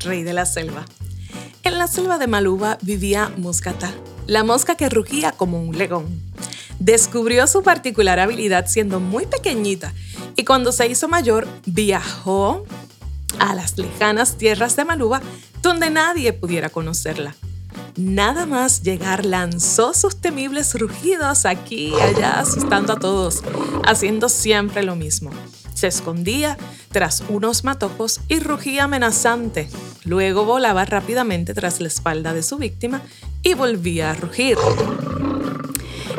rey 0.00 0.24
de 0.24 0.32
la 0.32 0.46
selva. 0.46 0.84
En 1.62 1.78
la 1.78 1.86
selva 1.86 2.18
de 2.18 2.26
Maluba 2.26 2.76
vivía 2.82 3.32
Muscata, 3.36 3.94
la 4.26 4.42
mosca 4.42 4.74
que 4.74 4.88
rugía 4.88 5.30
como 5.30 5.62
un 5.62 5.78
león. 5.78 6.20
Descubrió 6.80 7.46
su 7.46 7.62
particular 7.62 8.18
habilidad 8.18 8.66
siendo 8.66 8.98
muy 8.98 9.26
pequeñita 9.26 9.92
y 10.34 10.44
cuando 10.44 10.72
se 10.72 10.88
hizo 10.88 11.06
mayor 11.06 11.46
viajó 11.66 12.64
a 13.38 13.54
las 13.54 13.78
lejanas 13.78 14.36
tierras 14.38 14.74
de 14.74 14.84
Maluba 14.84 15.22
donde 15.62 15.90
nadie 15.90 16.32
pudiera 16.32 16.68
conocerla. 16.68 17.36
Nada 17.96 18.44
más 18.44 18.82
llegar 18.82 19.24
lanzó 19.24 19.94
sus 19.94 20.16
temibles 20.16 20.74
rugidos 20.74 21.46
aquí 21.46 21.92
y 21.96 22.00
allá, 22.00 22.40
asustando 22.40 22.94
a 22.94 22.98
todos, 22.98 23.44
haciendo 23.86 24.28
siempre 24.28 24.82
lo 24.82 24.96
mismo. 24.96 25.30
Se 25.78 25.86
escondía 25.86 26.58
tras 26.90 27.22
unos 27.28 27.62
matojos 27.62 28.18
y 28.26 28.40
rugía 28.40 28.82
amenazante. 28.82 29.70
Luego 30.02 30.44
volaba 30.44 30.84
rápidamente 30.84 31.54
tras 31.54 31.80
la 31.80 31.86
espalda 31.86 32.34
de 32.34 32.42
su 32.42 32.56
víctima 32.56 33.00
y 33.44 33.54
volvía 33.54 34.10
a 34.10 34.14
rugir. 34.14 34.58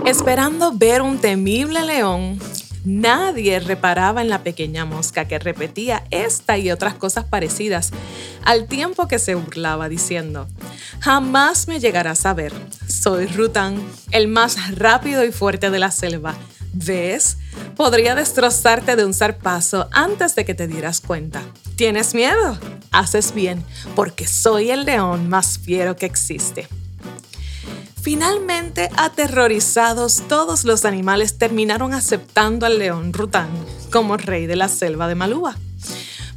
Esperando 0.06 0.72
ver 0.72 1.02
un 1.02 1.20
temible 1.20 1.84
león, 1.84 2.40
Nadie 2.86 3.60
reparaba 3.60 4.22
en 4.22 4.30
la 4.30 4.42
pequeña 4.42 4.86
mosca 4.86 5.28
que 5.28 5.38
repetía 5.38 6.06
esta 6.12 6.58
y 6.58 6.72
otras 6.72 6.94
cosas 6.94 7.26
parecidas, 7.26 7.92
al 8.46 8.68
tiempo 8.68 9.10
que 9.10 9.20
se 9.20 9.36
burlaba 9.36 9.90
diciendo, 9.90 10.48
jamás 11.02 11.68
me 11.68 11.82
llegarás 11.82 12.26
a 12.26 12.34
ver, 12.34 12.54
soy 12.88 13.26
Rutan, 13.26 13.84
el 14.12 14.30
más 14.30 14.78
rápido 14.78 15.26
y 15.26 15.34
fuerte 15.34 15.70
de 15.70 15.80
la 15.80 15.92
selva. 15.92 16.38
¿Ves? 16.74 17.38
Podría 17.76 18.16
destrozarte 18.16 18.96
de 18.96 19.06
un 19.06 19.14
zarpazo 19.14 19.88
antes 19.92 20.36
de 20.36 20.46
que 20.46 20.54
te 20.54 20.68
dieras 20.68 21.02
cuenta. 21.02 21.42
¿Tienes 21.76 22.14
miedo? 22.14 22.58
Haces 22.92 23.34
bien, 23.34 23.64
porque 23.96 24.28
soy 24.28 24.72
el 24.72 24.86
león 24.86 25.30
más 25.30 25.58
fiero 25.58 25.96
que 25.96 26.06
existe. 26.06 26.68
Finalmente, 28.02 28.90
aterrorizados, 28.96 30.24
todos 30.28 30.64
los 30.64 30.86
animales 30.86 31.38
terminaron 31.38 31.94
aceptando 31.94 32.66
al 32.66 32.80
león 32.80 33.14
Rután 33.14 33.50
como 33.92 34.18
rey 34.18 34.46
de 34.46 34.56
la 34.56 34.68
selva 34.70 35.08
de 35.08 35.16
Malúa. 35.16 35.58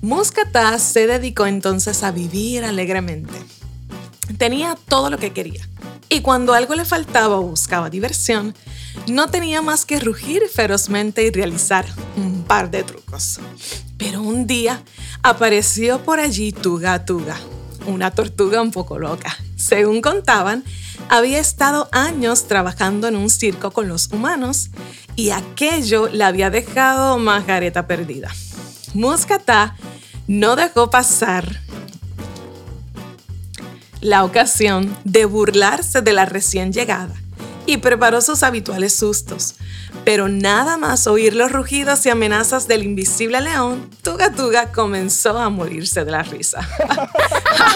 Muscatá 0.01 0.79
se 0.79 1.07
dedicó 1.07 1.47
entonces 1.47 2.03
a 2.03 2.11
vivir 2.11 2.65
alegremente. 2.65 3.35
Tenía 4.39 4.77
todo 4.89 5.11
lo 5.11 5.19
que 5.19 5.33
quería. 5.33 5.69
Y 6.09 6.21
cuando 6.21 6.55
algo 6.55 6.75
le 6.75 6.85
faltaba 6.85 7.37
o 7.37 7.43
buscaba 7.43 7.91
diversión, 7.91 8.55
no 9.07 9.29
tenía 9.29 9.63
más 9.63 9.87
que 9.87 9.99
rugir 9.99 10.43
ferozmente 10.53 11.25
y 11.25 11.31
realizar 11.31 11.87
un 12.17 12.43
par 12.45 12.71
de 12.71 12.83
trucos. 12.83 13.41
Pero 13.97 14.23
un 14.23 14.47
día 14.47 14.83
apareció 15.23 16.03
por 16.03 16.21
allí 16.21 16.53
Tuga 16.53 17.05
Tuga, 17.05 17.37
una 17.87 18.11
tortuga 18.11 18.61
un 18.61 18.73
poco 18.73 18.99
loca. 18.99 19.37
Según 19.57 20.03
contaban, 20.03 20.65
había 21.09 21.39
estado 21.39 21.89
años 21.93 22.47
trabajando 22.47 23.09
en 23.09 23.17
un 23.17 23.31
circo 23.31 23.71
con 23.71 23.89
los 23.89 24.11
humanos 24.13 24.71
y 25.17 25.31
aquello 25.31 26.09
la 26.13 26.29
había 26.29 26.51
dejado 26.51 27.19
gareta 27.47 27.87
perdida. 27.87 28.31
Muscatá 28.95 29.77
no 30.27 30.57
dejó 30.57 30.91
pasar 30.91 31.61
la 34.03 34.25
ocasión 34.25 34.95
de 35.05 35.25
burlarse 35.25 36.03
de 36.03 36.13
la 36.13 36.27
recién 36.27 36.73
llegada 36.73 37.15
y 37.65 37.79
preparó 37.79 38.21
sus 38.21 38.43
habituales 38.43 38.95
sustos. 38.95 39.55
Pero 40.05 40.29
nada 40.29 40.77
más 40.77 41.07
oír 41.07 41.35
los 41.35 41.53
rugidos 41.53 42.05
y 42.05 42.11
amenazas 42.11 42.69
del 42.69 42.83
invisible 42.83 43.41
león, 43.41 43.89
Tuga 44.03 44.33
Tuga 44.33 44.73
comenzó 44.73 45.39
a 45.39 45.49
morirse 45.49 46.05
de 46.05 46.11
la 46.11 46.23
risa. 46.23 46.69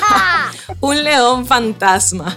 un 0.80 1.02
león 1.04 1.46
fantasma 1.46 2.36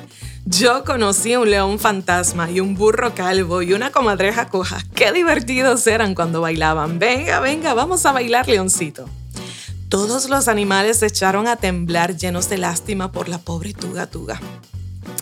yo 0.50 0.84
conocí 0.84 1.36
un 1.36 1.52
león 1.52 1.78
fantasma 1.78 2.50
y 2.50 2.60
un 2.60 2.74
burro 2.74 3.14
calvo 3.14 3.62
y 3.62 3.74
una 3.74 3.92
comadreja 3.92 4.48
coja. 4.48 4.80
Qué 4.96 5.12
divertidos 5.12 5.86
eran 5.86 6.16
cuando 6.16 6.42
bailaban. 6.42 6.98
Venga, 6.98 7.40
venga, 7.40 7.76
vamos 7.76 8.04
a 8.08 8.14
bailar, 8.14 8.48
leoncito. 8.50 9.08
Todos 9.90 10.30
los 10.30 10.48
animales 10.48 10.98
se 10.98 11.08
echaron 11.08 11.48
a 11.48 11.56
temblar 11.56 12.16
llenos 12.16 12.48
de 12.48 12.60
lástima 12.60 13.12
por 13.12 13.28
la 13.28 13.40
pobre 13.40 13.74
Tuga 13.74 14.06
Tuga. 14.06 14.40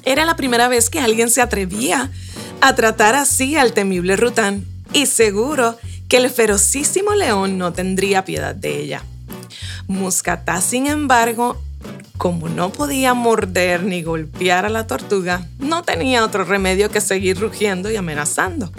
Era 0.03 0.25
la 0.25 0.35
primera 0.35 0.67
vez 0.67 0.89
que 0.89 0.99
alguien 0.99 1.29
se 1.29 1.41
atrevía 1.41 2.11
a 2.59 2.75
tratar 2.75 3.15
así 3.15 3.55
al 3.55 3.71
temible 3.71 4.17
Rután 4.17 4.65
y 4.91 5.05
seguro 5.05 5.77
que 6.09 6.17
el 6.17 6.29
ferocísimo 6.29 7.13
león 7.15 7.57
no 7.57 7.71
tendría 7.71 8.25
piedad 8.25 8.53
de 8.53 8.81
ella. 8.81 9.03
Muscatá, 9.87 10.59
sin 10.59 10.87
embargo, 10.87 11.61
como 12.17 12.49
no 12.49 12.69
podía 12.71 13.13
morder 13.13 13.83
ni 13.83 14.01
golpear 14.01 14.65
a 14.65 14.69
la 14.69 14.85
tortuga, 14.85 15.47
no 15.59 15.83
tenía 15.83 16.25
otro 16.25 16.43
remedio 16.43 16.91
que 16.91 16.99
seguir 16.99 17.39
rugiendo 17.39 17.89
y 17.89 17.95
amenazando. 17.95 18.73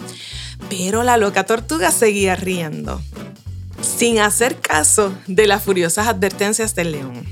Pero 0.68 1.02
la 1.02 1.16
loca 1.16 1.44
tortuga 1.44 1.90
seguía 1.92 2.36
riendo, 2.36 3.00
sin 3.96 4.20
hacer 4.20 4.56
caso 4.60 5.12
de 5.26 5.46
las 5.46 5.62
furiosas 5.62 6.06
advertencias 6.06 6.74
del 6.74 6.92
león. 6.92 7.24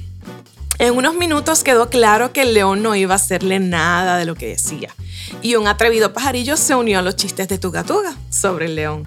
En 0.79 0.97
unos 0.97 1.15
minutos 1.15 1.63
quedó 1.65 1.89
claro 1.89 2.33
que 2.33 2.43
el 2.43 2.55
león 2.55 2.83
no 2.83 2.95
iba 2.95 3.15
a 3.15 3.17
hacerle 3.17 3.61
nada 3.61 4.19
de 4.19 4.25
lo 4.25 4.35
que 4.35 4.49
decía, 4.49 4.95
y 5.43 5.55
un 5.55 5.69
atrevido 5.69 6.13
pajarillo 6.13 6.57
se 6.57 6.75
unió 6.75 6.99
a 6.99 7.03
los 7.03 7.17
chistes 7.17 7.49
de 7.49 7.59
Tuga 7.59 7.85
Tuga 7.85 8.15
sobre 8.31 8.67
el 8.67 8.75
león. 8.75 9.07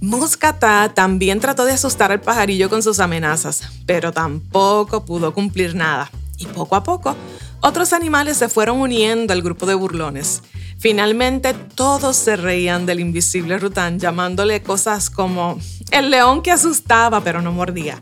Muscatá 0.00 0.92
también 0.94 1.40
trató 1.40 1.64
de 1.64 1.72
asustar 1.72 2.12
al 2.12 2.20
pajarillo 2.20 2.68
con 2.68 2.82
sus 2.82 3.00
amenazas, 3.00 3.62
pero 3.86 4.12
tampoco 4.12 5.04
pudo 5.04 5.32
cumplir 5.32 5.74
nada. 5.74 6.10
Y 6.38 6.44
poco 6.46 6.76
a 6.76 6.82
poco, 6.82 7.16
otros 7.60 7.92
animales 7.92 8.36
se 8.36 8.48
fueron 8.48 8.80
uniendo 8.80 9.32
al 9.32 9.42
grupo 9.42 9.66
de 9.66 9.74
burlones. 9.74 10.42
Finalmente, 10.78 11.54
todos 11.54 12.16
se 12.16 12.36
reían 12.36 12.86
del 12.86 13.00
invisible 13.00 13.58
Rután, 13.58 13.98
llamándole 13.98 14.62
cosas 14.62 15.08
como 15.08 15.58
el 15.90 16.10
león 16.10 16.42
que 16.42 16.50
asustaba 16.50 17.22
pero 17.22 17.40
no 17.40 17.52
mordía, 17.52 17.98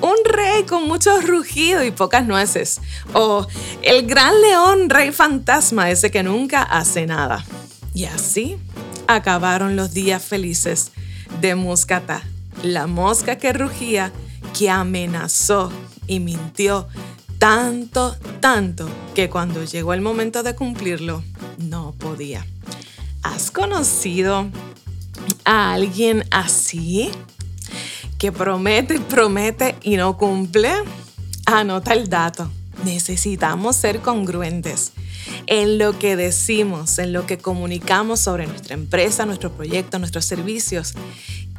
un 0.00 0.14
rey 0.24 0.64
con 0.64 0.88
mucho 0.88 1.20
rugido 1.20 1.84
y 1.84 1.90
pocas 1.90 2.26
nueces, 2.26 2.80
o 3.12 3.46
el 3.82 4.06
gran 4.06 4.40
león 4.40 4.88
rey 4.88 5.12
fantasma 5.12 5.90
ese 5.90 6.10
que 6.10 6.22
nunca 6.22 6.62
hace 6.62 7.06
nada. 7.06 7.44
Y 7.92 8.04
así 8.06 8.56
acabaron 9.06 9.76
los 9.76 9.92
días 9.92 10.24
felices 10.24 10.92
de 11.40 11.54
Muscata, 11.54 12.22
la 12.62 12.86
mosca 12.86 13.36
que 13.36 13.52
rugía, 13.52 14.12
que 14.58 14.70
amenazó 14.70 15.72
y 16.06 16.20
mintió 16.20 16.88
tanto, 17.44 18.16
tanto, 18.40 18.88
que 19.14 19.28
cuando 19.28 19.64
llegó 19.64 19.92
el 19.92 20.00
momento 20.00 20.42
de 20.42 20.54
cumplirlo, 20.54 21.22
no 21.58 21.92
podía. 21.92 22.46
¿Has 23.22 23.50
conocido 23.50 24.46
a 25.44 25.74
alguien 25.74 26.24
así? 26.30 27.10
Que 28.16 28.32
promete, 28.32 28.98
promete 28.98 29.74
y 29.82 29.96
no 29.96 30.16
cumple. 30.16 30.72
Anota 31.44 31.92
el 31.92 32.08
dato. 32.08 32.50
Necesitamos 32.82 33.76
ser 33.76 34.00
congruentes 34.00 34.92
en 35.46 35.78
lo 35.78 35.98
que 35.98 36.16
decimos, 36.16 36.98
en 36.98 37.12
lo 37.12 37.26
que 37.26 37.38
comunicamos 37.38 38.20
sobre 38.20 38.46
nuestra 38.46 38.74
empresa, 38.74 39.26
nuestro 39.26 39.52
proyecto, 39.52 39.98
nuestros 39.98 40.24
servicios 40.24 40.94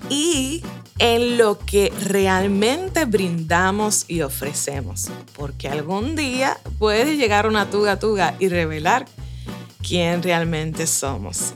y 0.10 0.64
en 1.00 1.38
lo 1.38 1.60
que 1.60 1.92
realmente 2.04 3.06
brindamos 3.06 4.06
y 4.08 4.22
ofrecemos. 4.22 5.10
Porque 5.36 5.68
algún 5.68 6.16
día 6.16 6.58
puede 6.80 7.18
llegar 7.18 7.48
una 7.48 7.70
tuga 7.70 8.00
tuga 8.00 8.36
y 8.40 8.50
revelar 8.50 9.06
quién 9.86 10.24
realmente 10.24 10.88
somos. 10.88 11.54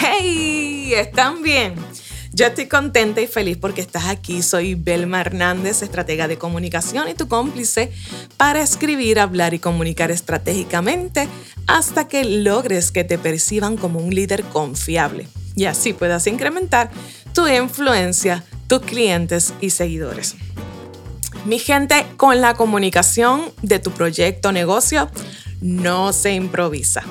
¡Hey! 0.00 0.92
¿Están 0.94 1.42
bien? 1.42 1.74
Yo 2.34 2.46
estoy 2.46 2.66
contenta 2.66 3.20
y 3.20 3.26
feliz 3.26 3.58
porque 3.58 3.82
estás 3.82 4.06
aquí. 4.06 4.42
Soy 4.42 4.74
Belma 4.74 5.20
Hernández, 5.20 5.82
estratega 5.82 6.28
de 6.28 6.38
comunicación 6.38 7.06
y 7.08 7.14
tu 7.14 7.28
cómplice 7.28 7.92
para 8.38 8.62
escribir, 8.62 9.20
hablar 9.20 9.52
y 9.52 9.58
comunicar 9.58 10.10
estratégicamente 10.10 11.28
hasta 11.66 12.08
que 12.08 12.24
logres 12.24 12.90
que 12.90 13.04
te 13.04 13.18
perciban 13.18 13.76
como 13.76 13.98
un 13.98 14.14
líder 14.14 14.44
confiable 14.44 15.28
y 15.54 15.66
así 15.66 15.92
puedas 15.92 16.26
incrementar 16.26 16.90
tu 17.34 17.46
influencia, 17.46 18.42
tus 18.66 18.80
clientes 18.80 19.52
y 19.60 19.68
seguidores. 19.68 20.36
Mi 21.44 21.58
gente, 21.58 22.06
con 22.16 22.40
la 22.40 22.54
comunicación 22.54 23.52
de 23.60 23.78
tu 23.78 23.90
proyecto 23.90 24.48
o 24.48 24.52
negocio 24.52 25.10
no 25.60 26.14
se 26.14 26.32
improvisa. 26.32 27.02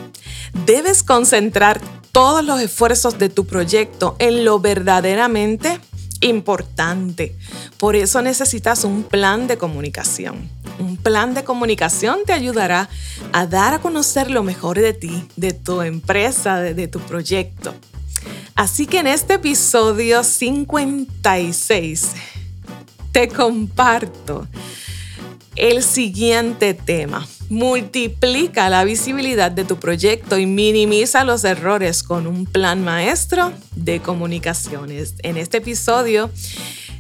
Debes 0.66 1.04
concentrar 1.04 1.80
todos 2.12 2.44
los 2.44 2.60
esfuerzos 2.62 3.18
de 3.18 3.30
tu 3.30 3.46
proyecto 3.46 4.16
en 4.20 4.46
lo 4.46 4.60
verdaderamente 4.60 5.80
importante. 6.22 7.36
Por 7.78 7.96
eso 7.96 8.22
necesitas 8.22 8.84
un 8.84 9.04
plan 9.04 9.48
de 9.48 9.58
comunicación. 9.58 10.50
Un 10.80 10.98
plan 10.98 11.34
de 11.34 11.44
comunicación 11.44 12.20
te 12.26 12.34
ayudará 12.34 12.90
a 13.34 13.48
dar 13.48 13.74
a 13.74 13.80
conocer 13.80 14.30
lo 14.32 14.44
mejor 14.44 14.80
de 14.80 14.94
ti, 14.94 15.28
de 15.36 15.54
tu 15.54 15.82
empresa, 15.82 16.60
de, 16.60 16.88
tu 16.88 17.00
proyecto. 17.00 17.74
Así 18.56 18.86
que 18.86 19.00
en 19.00 19.08
este 19.08 19.36
episodio 19.36 20.24
56 20.24 22.12
te 23.12 23.28
comparto 23.28 24.48
el 25.56 25.84
siguiente 25.84 26.74
tema. 26.74 27.28
Multiplica 27.50 28.70
la 28.70 28.84
visibilidad 28.84 29.52
de 29.52 29.66
tu 29.66 29.78
proyecto 29.78 30.38
y 30.38 30.46
minimiza 30.46 31.24
los 31.24 31.44
errores 31.44 32.04
con 32.04 32.28
un 32.28 32.46
plan 32.46 32.84
maestro 32.84 33.52
de 33.76 34.02
comunicaciones. 34.02 35.16
En 35.24 35.38
este 35.38 35.58
episodio 35.58 36.30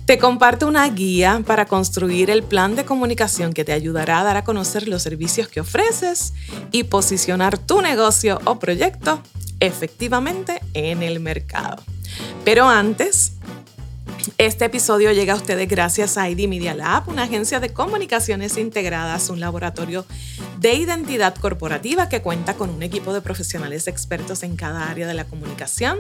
te 0.06 0.18
comparto 0.18 0.68
una 0.68 0.89
guía 0.89 1.42
para 1.45 1.65
construir 1.65 2.30
el 2.30 2.44
plan 2.44 2.75
de 2.75 2.83
comunicación 2.83 3.53
que 3.53 3.63
te 3.63 3.71
ayudará 3.71 4.19
a 4.19 4.24
dar 4.24 4.38
a 4.38 4.44
conocer 4.44 4.88
los 4.89 5.04
servicios 5.04 5.47
que 5.47 5.62
ofreces 5.62 6.33
y 6.71 6.83
posicionar 6.83 7.57
tu 7.57 7.81
negocio 7.81 8.42
o 8.44 8.59
proyecto 8.59 9.21
efectivamente 9.62 10.59
en 10.74 11.04
el 11.04 11.21
mercado. 11.21 11.81
Pero 12.44 12.68
antes, 12.68 13.33
este 14.38 14.65
episodio 14.65 15.12
llega 15.12 15.33
a 15.33 15.38
ustedes 15.38 15.68
gracias 15.68 16.18
a 16.18 16.29
ID 16.29 16.47
Media 16.47 16.73
Lab, 16.73 17.09
una 17.09 17.23
agencia 17.23 17.59
de 17.59 17.73
comunicaciones 17.73 18.57
integradas, 18.57 19.29
un 19.29 19.39
laboratorio 19.39 20.06
de 20.59 20.73
identidad 20.73 21.35
corporativa 21.35 22.09
que 22.09 22.21
cuenta 22.21 22.56
con 22.56 22.69
un 22.69 22.83
equipo 22.83 23.13
de 23.13 23.21
profesionales 23.21 23.88
expertos 23.88 24.44
en 24.44 24.56
cada 24.56 24.89
área 24.89 25.07
de 25.07 25.13
la 25.13 25.25
comunicación. 25.25 25.97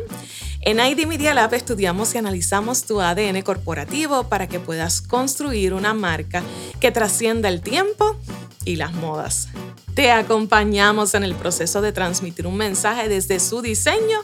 En 0.61 0.79
ID 0.79 1.07
Media 1.07 1.33
Lab 1.33 1.53
estudiamos 1.53 2.13
y 2.13 2.19
analizamos 2.19 2.85
tu 2.85 3.01
ADN 3.01 3.41
corporativo 3.41 4.29
para 4.29 4.47
que 4.47 4.59
puedas 4.59 5.01
construir 5.01 5.73
una 5.73 5.93
marca 5.93 6.43
que 6.79 6.91
trascienda 6.91 7.49
el 7.49 7.61
tiempo 7.61 8.17
y 8.65 8.75
las 8.75 8.93
modas. 8.93 9.47
Te 9.93 10.11
acompañamos 10.11 11.13
en 11.15 11.23
el 11.23 11.35
proceso 11.35 11.81
de 11.81 11.91
transmitir 11.91 12.47
un 12.47 12.55
mensaje 12.55 13.09
desde 13.09 13.39
su 13.39 13.61
diseño 13.61 14.19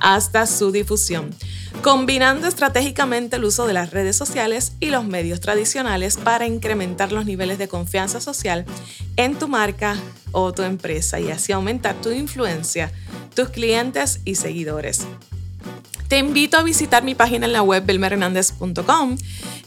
hasta 0.00 0.46
su 0.46 0.72
difusión, 0.72 1.30
combinando 1.82 2.48
estratégicamente 2.48 3.36
el 3.36 3.44
uso 3.44 3.66
de 3.66 3.74
las 3.74 3.92
redes 3.92 4.16
sociales 4.16 4.72
y 4.80 4.86
los 4.86 5.04
medios 5.04 5.40
tradicionales 5.40 6.16
para 6.16 6.46
incrementar 6.46 7.12
los 7.12 7.26
niveles 7.26 7.58
de 7.58 7.68
confianza 7.68 8.20
social 8.20 8.64
en 9.16 9.36
tu 9.38 9.46
marca 9.46 9.96
o 10.32 10.52
tu 10.52 10.62
empresa 10.62 11.20
y 11.20 11.30
así 11.30 11.52
aumentar 11.52 11.94
tu 12.00 12.10
influencia, 12.10 12.90
tus 13.36 13.50
clientes 13.50 14.20
y 14.24 14.34
seguidores. 14.34 15.06
Te 16.08 16.18
invito 16.18 16.58
a 16.58 16.64
visitar 16.64 17.04
mi 17.04 17.14
página 17.14 17.46
en 17.46 17.52
la 17.52 17.62
web 17.62 17.84
belmerhernandez.com, 17.86 19.16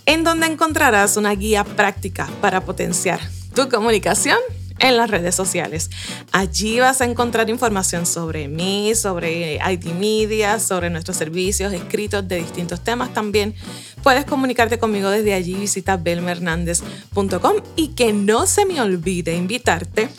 en 0.06 0.24
donde 0.24 0.48
encontrarás 0.48 1.16
una 1.16 1.32
guía 1.32 1.64
práctica 1.64 2.30
para 2.42 2.66
potenciar 2.66 3.20
tu 3.56 3.70
comunicación 3.70 4.38
en 4.80 4.98
las 4.98 5.10
redes 5.10 5.36
sociales. 5.36 5.90
Allí 6.32 6.80
vas 6.80 7.02
a 7.02 7.06
encontrar 7.06 7.50
información 7.50 8.06
sobre 8.06 8.48
mí, 8.48 8.94
sobre 8.96 9.56
IT 9.56 9.86
Media, 9.94 10.60
sobre 10.60 10.90
nuestros 10.90 11.18
servicios 11.18 11.74
escritos 11.74 12.28
de 12.28 12.38
distintos 12.38 12.84
temas 12.84 13.14
también. 13.14 13.56
Puedes 14.04 14.26
comunicarte 14.26 14.80
conmigo 14.80 15.10
desde 15.10 15.34
allí, 15.34 15.56
visita 15.56 15.98
belmernandez.com 15.98 17.56
y 17.76 17.90
que 17.90 18.14
no 18.14 18.48
se 18.48 18.66
me 18.66 18.80
olvide 18.82 19.36
invitarte 19.36 20.10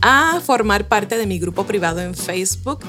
a 0.00 0.40
formar 0.44 0.88
parte 0.88 1.16
de 1.16 1.26
mi 1.26 1.38
grupo 1.38 1.64
privado 1.64 2.00
en 2.00 2.14
Facebook 2.14 2.80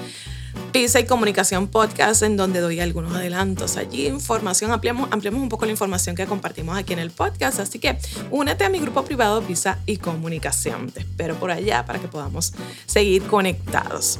Pisa 0.75 1.00
y 1.00 1.06
Comunicación 1.06 1.69
Podcast, 1.69 2.22
en 2.22 2.36
donde 2.36 2.60
doy 2.60 2.81
algunos 2.81 3.16
adelantos 3.16 3.77
allí, 3.77 4.07
información, 4.07 4.74
ampliamos, 4.74 5.10
un 5.31 5.48
poco 5.48 5.63
la 5.63 5.72
información 5.72 6.18
que 6.18 6.25
compartimos 6.25 6.77
aquí 6.77 6.92
en 6.92 7.00
el 7.00 7.12
podcast. 7.12 7.62
Así 7.62 7.80
que 7.80 7.98
únete 8.30 8.66
a 8.66 8.69
mi 8.69 8.80
grupo 8.80 9.06
privado 9.06 9.42
Pisa 9.42 9.80
y 9.86 9.95
Comunicación. 9.95 10.92
Te 10.92 11.00
espero 11.00 11.36
por 11.36 11.50
allá 11.50 11.86
para 11.86 12.00
que 12.00 12.10
podamos 12.10 12.51
seguir 12.88 13.24
conectados. 13.24 14.19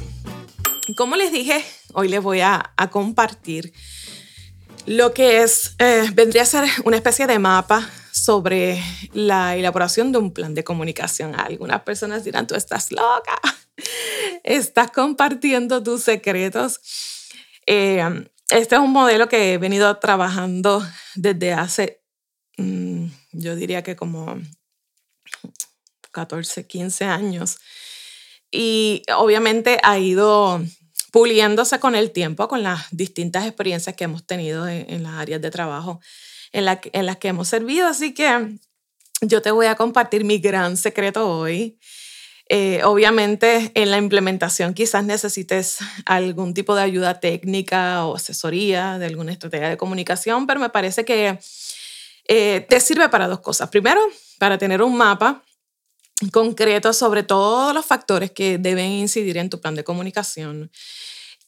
Como 0.96 1.16
les 1.16 1.30
dije, 1.30 1.62
hoy 1.92 2.08
les 2.08 2.22
voy 2.22 2.40
a, 2.40 2.72
compartir 2.90 3.74
lo 4.86 5.12
que 5.12 5.42
es, 5.42 5.74
eh, 5.78 6.08
vendría 6.14 6.44
a 6.44 6.46
ser 6.46 6.64
una 6.84 6.96
especie 6.96 7.26
de 7.26 7.38
mapa 7.38 7.86
sobre 8.12 8.82
la 9.12 9.56
elaboración 9.56 10.10
de 10.10 10.16
un 10.16 10.32
plan 10.32 10.54
de 10.54 10.64
comunicación. 10.64 11.38
Algunas 11.38 11.82
personas 11.82 12.24
dirán, 12.24 12.46
tú 12.46 12.54
estás 12.54 12.92
loca 12.92 13.38
estás 14.42 14.90
compartiendo 14.90 15.82
tus 15.82 16.02
secretos. 16.02 16.80
Eh, 17.66 18.02
este 18.48 18.76
es 18.76 18.80
un 18.80 18.92
modelo 18.92 19.28
que 19.28 19.54
he 19.54 19.58
venido 19.58 19.98
trabajando 19.98 20.86
desde 21.14 21.52
hace, 21.52 22.02
mm, 22.58 23.06
yo 23.32 23.56
diría 23.56 23.82
que 23.82 23.96
como 23.96 24.40
14, 26.12 26.66
15 26.66 27.04
años. 27.04 27.58
Y 28.50 29.02
obviamente 29.14 29.78
ha 29.82 29.98
ido 29.98 30.62
puliéndose 31.10 31.80
con 31.80 31.94
el 31.96 32.12
tiempo, 32.12 32.46
con 32.46 32.62
las 32.62 32.86
distintas 32.90 33.46
experiencias 33.46 33.96
que 33.96 34.04
hemos 34.04 34.26
tenido 34.26 34.68
en, 34.68 35.02
las 35.02 35.14
áreas 35.14 35.40
de 35.40 35.50
trabajo 35.50 36.00
en, 36.52 36.64
en 36.92 37.06
las 37.06 37.16
que 37.16 37.28
hemos 37.28 37.48
servido. 37.48 37.88
Así 37.88 38.14
que 38.14 38.58
yo 39.22 39.42
te 39.42 39.50
voy 39.50 39.66
a 39.66 39.74
compartir 39.74 40.24
mi 40.24 40.38
gran 40.38 40.76
secreto 40.76 41.28
hoy 41.28 41.78
eh, 42.48 42.80
obviamente 42.84 43.72
en 43.74 43.90
la 43.90 43.98
implementación 43.98 44.72
quizás 44.72 45.04
necesites 45.04 45.78
algún 46.04 46.54
tipo 46.54 46.76
de 46.76 46.82
ayuda 46.82 47.18
técnica 47.18 48.06
o 48.06 48.16
asesoría 48.16 48.98
de 48.98 49.06
alguna 49.06 49.32
estrategia 49.32 49.68
de 49.68 49.76
comunicación, 49.76 50.46
pero 50.46 50.60
me 50.60 50.70
parece 50.70 51.04
que 51.04 51.38
eh, 52.28 52.66
te 52.68 52.80
sirve 52.80 53.08
para 53.08 53.26
dos 53.26 53.40
cosas. 53.40 53.68
Primero, 53.68 54.00
para 54.38 54.58
tener 54.58 54.80
un 54.80 54.96
mapa 54.96 55.42
concreto 56.32 56.92
sobre 56.92 57.22
todos 57.22 57.74
los 57.74 57.84
factores 57.84 58.30
que 58.30 58.58
deben 58.58 58.90
incidir 58.92 59.36
en 59.38 59.50
tu 59.50 59.60
plan 59.60 59.74
de 59.74 59.84
comunicación. 59.84 60.70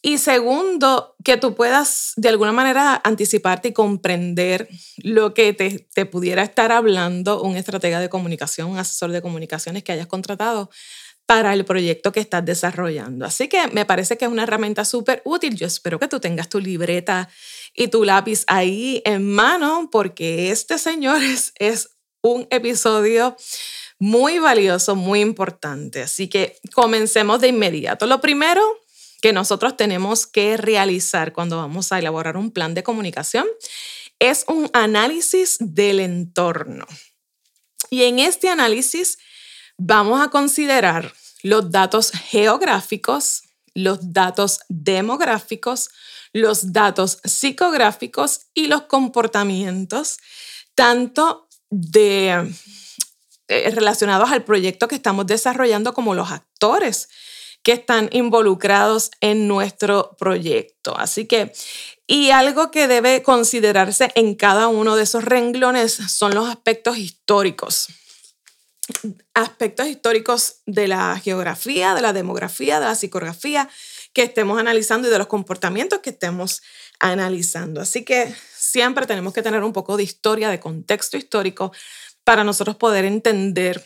Y 0.00 0.18
segundo, 0.18 1.16
que 1.24 1.36
tú 1.36 1.56
puedas 1.56 2.12
de 2.16 2.28
alguna 2.28 2.52
manera 2.52 3.00
anticiparte 3.02 3.68
y 3.68 3.72
comprender 3.72 4.68
lo 4.98 5.34
que 5.34 5.52
te, 5.52 6.06
pudiera 6.06 6.42
estar 6.44 6.70
hablando 6.70 7.42
un 7.42 7.56
estratega 7.56 7.98
de 7.98 8.08
comunicación, 8.08 8.70
un 8.70 8.78
asesor 8.78 9.10
de 9.10 9.22
comunicaciones 9.22 9.82
que 9.82 9.92
hayas 9.92 10.06
contratado 10.06 10.70
para 11.26 11.52
el 11.52 11.64
proyecto 11.64 12.12
que 12.12 12.20
estás 12.20 12.44
desarrollando. 12.44 13.26
Así 13.26 13.48
que 13.48 13.66
me 13.68 13.84
parece 13.84 14.16
que 14.16 14.24
es 14.24 14.30
una 14.30 14.44
herramienta 14.44 14.84
súper 14.84 15.20
útil. 15.24 15.56
Yo 15.56 15.66
espero 15.66 15.98
que 15.98 16.08
tú 16.08 16.20
tengas 16.20 16.48
tu 16.48 16.60
libreta 16.60 17.28
y 17.74 17.88
tu 17.88 18.04
lápiz 18.04 18.44
ahí 18.46 19.02
en 19.04 19.28
mano 19.28 19.88
porque 19.90 20.50
este, 20.52 20.78
señores, 20.78 21.52
es 21.58 21.90
un 22.22 22.46
episodio 22.50 23.36
muy 23.98 24.38
valioso, 24.38 24.94
muy 24.94 25.20
importante. 25.20 26.02
Así 26.02 26.28
que 26.28 26.56
comencemos 26.72 27.40
de 27.40 27.49
inmediato. 27.49 28.06
Lo 28.06 28.20
primero 28.20 28.62
que 29.20 29.32
nosotros 29.32 29.76
tenemos 29.76 30.26
que 30.26 30.56
realizar 30.56 31.32
cuando 31.32 31.56
vamos 31.56 31.92
a 31.92 31.98
elaborar 31.98 32.37
un 32.37 32.50
plan 32.50 32.75
de 32.75 32.82
comunicación 32.82 33.46
es 34.18 34.44
un 34.48 34.70
análisis 34.72 35.56
del 35.60 36.00
entorno. 36.00 36.87
Y 37.90 38.04
en 38.04 38.18
este 38.18 38.48
análisis 38.48 39.18
vamos 39.76 40.20
a 40.20 40.28
considerar 40.28 41.12
los 41.42 41.70
datos 41.70 42.10
geográficos, 42.10 43.42
los 43.75 44.12
datos 44.12 44.60
demográficos, 44.68 45.90
los 46.32 46.72
datos 46.72 47.18
psicográficos 47.25 48.40
y 48.54 48.66
los 48.66 48.82
comportamientos, 48.82 50.18
tanto 50.75 51.48
de, 51.70 52.52
eh, 53.48 53.70
relacionados 53.70 54.30
al 54.30 54.44
proyecto 54.44 54.88
que 54.88 54.96
estamos 54.96 55.26
desarrollando 55.26 55.94
como 55.94 56.14
los 56.14 56.30
actores 56.30 57.08
que 57.62 57.72
están 57.72 58.08
involucrados 58.12 59.10
en 59.20 59.48
nuestro 59.48 60.16
proyecto. 60.18 60.96
Así 60.96 61.26
que, 61.26 61.52
y 62.06 62.30
algo 62.30 62.70
que 62.70 62.88
debe 62.88 63.22
considerarse 63.22 64.10
en 64.14 64.34
cada 64.34 64.68
uno 64.68 64.96
de 64.96 65.02
esos 65.02 65.24
renglones 65.24 65.92
son 65.92 66.34
los 66.34 66.48
aspectos 66.48 66.98
históricos. 66.98 67.88
Aspectos 69.34 69.86
históricos 69.86 70.62
de 70.64 70.88
la 70.88 71.20
geografía, 71.22 71.94
de 71.94 72.00
la 72.00 72.12
demografía, 72.12 72.80
de 72.80 72.86
la 72.86 72.94
psicografía 72.94 73.68
que 74.14 74.22
estemos 74.22 74.58
analizando 74.58 75.08
y 75.08 75.10
de 75.10 75.18
los 75.18 75.26
comportamientos 75.26 75.98
que 75.98 76.10
estemos 76.10 76.62
analizando. 76.98 77.80
Así 77.80 78.04
que 78.04 78.34
siempre 78.54 79.06
tenemos 79.06 79.34
que 79.34 79.42
tener 79.42 79.62
un 79.62 79.72
poco 79.72 79.96
de 79.96 80.04
historia, 80.04 80.48
de 80.48 80.58
contexto 80.58 81.16
histórico 81.16 81.72
para 82.24 82.44
nosotros 82.44 82.76
poder 82.76 83.04
entender 83.04 83.84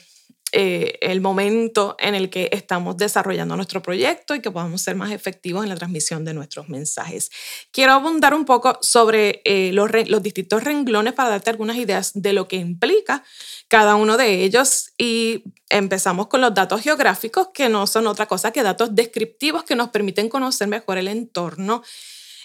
eh, 0.53 0.99
el 1.01 1.23
momento 1.23 1.97
en 1.99 2.15
el 2.15 2.29
que 2.29 2.51
estamos 2.53 2.99
desarrollando 2.99 3.57
nuestro 3.57 3.83
proyecto 3.83 4.35
y 4.35 4.41
que 4.41 4.51
podamos 4.51 4.83
ser 4.83 4.97
más 4.97 5.11
efectivos 5.11 5.63
en 5.63 5.71
la 5.71 5.77
transmisión 5.77 6.27
de 6.27 6.35
nuestros 6.35 6.69
mensajes. 6.69 7.31
Quiero 7.71 7.93
abundar 7.93 8.35
un 8.35 8.45
poco 8.45 8.79
sobre 8.83 9.41
eh, 9.45 9.73
los, 9.73 9.91
los 10.09 10.23
distintos 10.23 10.63
renglones 10.63 11.15
para 11.15 11.31
darte 11.31 11.51
algunas 11.51 11.77
ideas 11.77 12.13
de 12.15 12.35
lo 12.35 12.49
que 12.49 12.57
implica 12.57 13.25
cada 13.69 13.97
uno 13.97 14.19
de 14.19 14.45
ellos 14.45 14.93
y 14.99 15.45
empezamos 15.71 16.27
con 16.27 16.43
los 16.43 16.53
datos 16.53 16.83
geográficos 16.83 17.49
que 17.55 17.71
no 17.71 17.87
son 17.87 18.07
otra 18.07 18.27
cosa 18.27 18.51
que 18.51 18.63
datos 18.63 18.95
descriptivos 18.95 19.65
que 19.65 19.75
nos 19.75 19.89
permiten 19.89 20.29
conocer 20.29 20.69
mejor 20.69 20.99
el 20.99 21.09
entorno 21.09 21.83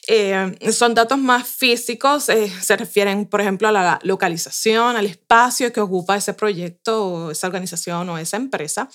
eh, 0.07 0.57
son 0.71 0.93
datos 0.93 1.17
más 1.17 1.47
físicos, 1.47 2.29
eh, 2.29 2.49
se 2.61 2.77
refieren, 2.77 3.25
por 3.25 3.41
ejemplo, 3.41 3.67
a 3.67 3.71
la 3.73 3.99
localización, 4.03 4.95
al 4.95 5.05
espacio 5.05 5.73
que 5.73 5.81
ocupa 5.81 6.15
ese 6.15 6.33
proyecto 6.33 7.05
o 7.05 7.31
esa 7.31 7.47
organización 7.47 8.09
o 8.09 8.17
esa 8.17 8.37
empresa, 8.37 8.89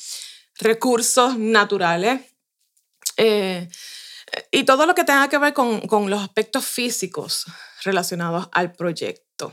recursos 0.58 1.38
naturales 1.38 2.22
eh, 3.18 3.68
y 4.50 4.64
todo 4.64 4.86
lo 4.86 4.94
que 4.94 5.04
tenga 5.04 5.28
que 5.28 5.36
ver 5.36 5.52
con, 5.52 5.82
con 5.82 6.08
los 6.08 6.22
aspectos 6.22 6.64
físicos 6.64 7.44
relacionados 7.84 8.48
al 8.52 8.72
proyecto. 8.72 9.52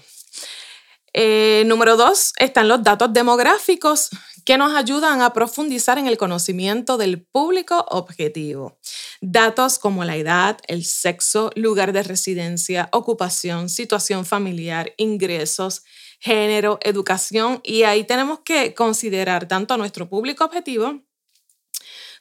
Eh, 1.14 1.64
número 1.66 1.98
dos, 1.98 2.34
están 2.38 2.68
los 2.68 2.84
datos 2.84 3.12
demográficos 3.12 4.10
que 4.50 4.58
nos 4.58 4.74
ayudan 4.74 5.22
a 5.22 5.32
profundizar 5.32 6.00
en 6.00 6.08
el 6.08 6.18
conocimiento 6.18 6.98
del 6.98 7.22
público 7.22 7.86
objetivo. 7.88 8.80
Datos 9.22 9.78
como 9.78 10.04
la 10.06 10.16
edad, 10.16 10.58
el 10.68 10.86
sexo, 10.86 11.52
lugar 11.54 11.94
de 11.94 12.02
residencia, 12.02 12.90
ocupación, 12.92 13.70
situación 13.70 14.26
familiar, 14.26 14.92
ingresos, 14.98 15.84
género, 16.20 16.80
educación 16.82 17.62
y 17.64 17.84
ahí 17.84 18.06
tenemos 18.06 18.40
que 18.40 18.74
considerar 18.74 19.48
tanto 19.48 19.76
a 19.76 19.78
nuestro 19.78 20.10
público 20.10 20.46
objetivo 20.46 21.00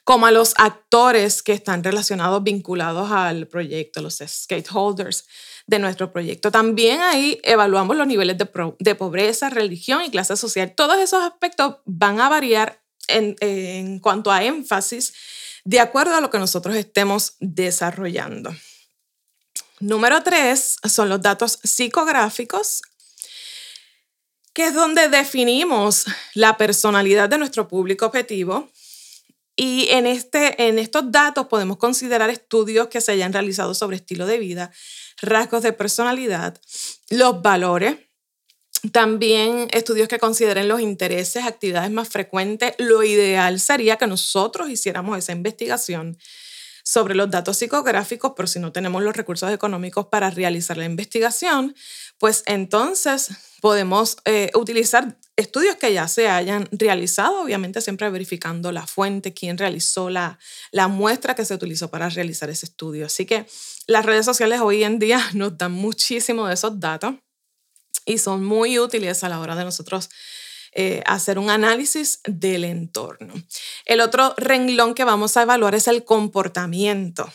como 0.03 0.27
a 0.27 0.31
los 0.31 0.53
actores 0.57 1.41
que 1.41 1.53
están 1.53 1.83
relacionados, 1.83 2.43
vinculados 2.43 3.11
al 3.11 3.47
proyecto, 3.47 4.03
los 4.03 4.19
stakeholders 4.19 5.25
de 5.69 5.79
nuestro 5.79 6.11
proyecto. 6.11 6.51
También 6.51 7.01
ahí 7.01 7.39
evaluamos 7.43 7.95
los 7.95 8.07
niveles 8.07 8.37
de, 8.37 8.95
pobreza, 8.95 9.49
religión 9.49 10.03
y 10.03 10.09
clase 10.09 10.35
social. 10.35 10.73
Todos 10.75 10.97
esos 10.97 11.23
aspectos 11.23 11.77
van 11.85 12.19
a 12.19 12.27
variar 12.27 12.81
en, 13.07 13.35
en 13.39 13.99
cuanto 13.99 14.31
a 14.31 14.43
énfasis 14.43 15.13
de 15.63 15.79
acuerdo 15.79 16.15
a 16.15 16.21
lo 16.21 16.31
que 16.31 16.39
nosotros 16.39 16.75
estemos 16.75 17.35
desarrollando. 17.39 18.55
Número 19.79 20.23
tres 20.23 20.77
son 20.83 21.07
los 21.07 21.21
datos 21.21 21.59
psicográficos, 21.63 22.81
que 24.53 24.65
es 24.65 24.73
donde 24.73 25.07
definimos 25.07 26.05
la 26.33 26.57
personalidad 26.57 27.29
de 27.29 27.37
nuestro 27.37 27.67
público 27.67 28.07
objetivo 28.07 28.69
y 29.55 29.87
en, 29.89 30.07
este, 30.07 30.67
en 30.67 30.79
estos 30.79 31.11
datos 31.11 31.47
podemos 31.47 31.77
considerar 31.77 32.29
estudios 32.29 32.87
que 32.87 33.01
se 33.01 33.11
hayan 33.11 33.33
realizado 33.33 33.73
sobre 33.73 33.97
estilo 33.97 34.25
de 34.25 34.39
vida, 34.39 34.71
rasgos 35.21 35.63
de 35.63 35.73
personalidad, 35.73 36.59
los 37.09 37.41
valores, 37.41 37.97
también 38.91 39.67
estudios 39.71 40.07
que 40.07 40.19
consideren 40.19 40.69
los 40.69 40.79
intereses, 40.79 41.43
actividades 41.43 41.91
más 41.91 42.07
frecuentes. 42.07 42.75
Lo 42.77 43.03
ideal 43.03 43.59
sería 43.59 43.97
que 43.97 44.07
nosotros 44.07 44.69
hiciéramos 44.69 45.17
esa 45.17 45.33
investigación 45.33 46.17
sobre 46.83 47.13
los 47.13 47.29
datos 47.29 47.57
psicográficos, 47.57 48.33
pero 48.35 48.47
si 48.47 48.59
no 48.59 48.71
tenemos 48.71 49.03
los 49.03 49.15
recursos 49.15 49.51
económicos 49.51 50.07
para 50.07 50.31
realizar 50.31 50.77
la 50.77 50.85
investigación, 50.85 51.75
pues 52.17 52.41
entonces 52.47 53.29
podemos 53.61 54.17
eh, 54.25 54.49
utilizar 54.55 55.18
estudios 55.39 55.75
que 55.77 55.93
ya 55.93 56.07
se 56.07 56.27
hayan 56.27 56.67
realizado, 56.71 57.41
obviamente 57.41 57.81
siempre 57.81 58.09
verificando 58.09 58.71
la 58.71 58.85
fuente, 58.85 59.33
quién 59.33 59.57
realizó 59.57 60.09
la, 60.09 60.37
la 60.71 60.87
muestra 60.87 61.35
que 61.35 61.45
se 61.45 61.53
utilizó 61.53 61.89
para 61.89 62.09
realizar 62.09 62.49
ese 62.49 62.65
estudio. 62.65 63.05
Así 63.05 63.25
que 63.25 63.45
las 63.87 64.05
redes 64.05 64.25
sociales 64.25 64.59
hoy 64.61 64.83
en 64.83 64.99
día 64.99 65.21
nos 65.33 65.57
dan 65.57 65.71
muchísimo 65.71 66.47
de 66.47 66.53
esos 66.53 66.79
datos 66.79 67.15
y 68.05 68.17
son 68.17 68.43
muy 68.43 68.79
útiles 68.79 69.23
a 69.23 69.29
la 69.29 69.39
hora 69.39 69.55
de 69.55 69.63
nosotros 69.63 70.09
eh, 70.71 71.01
hacer 71.05 71.39
un 71.39 71.49
análisis 71.49 72.19
del 72.25 72.63
entorno. 72.63 73.33
El 73.85 74.01
otro 74.01 74.33
renglón 74.37 74.93
que 74.93 75.03
vamos 75.03 75.35
a 75.37 75.43
evaluar 75.43 75.73
es 75.73 75.87
el 75.87 76.03
comportamiento. 76.03 77.31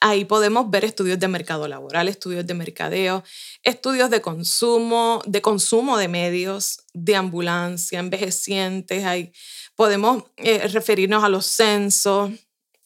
Ahí 0.00 0.24
podemos 0.24 0.70
ver 0.70 0.84
estudios 0.84 1.18
de 1.18 1.28
mercado 1.28 1.66
laboral, 1.68 2.08
estudios 2.08 2.46
de 2.46 2.54
mercadeo, 2.54 3.24
estudios 3.62 4.10
de 4.10 4.20
consumo, 4.20 5.22
de 5.26 5.40
consumo 5.40 5.96
de 5.96 6.08
medios, 6.08 6.80
de 6.92 7.16
ambulancia, 7.16 7.98
envejecientes. 7.98 9.04
Ahí 9.04 9.32
podemos 9.74 10.24
eh, 10.36 10.68
referirnos 10.68 11.24
a 11.24 11.28
los 11.28 11.46
censos, 11.46 12.30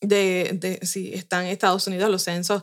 de, 0.00 0.78
si 0.82 1.12
están 1.12 1.44
en 1.44 1.50
Estados 1.50 1.86
Unidos, 1.86 2.10
los 2.10 2.22
censos 2.22 2.62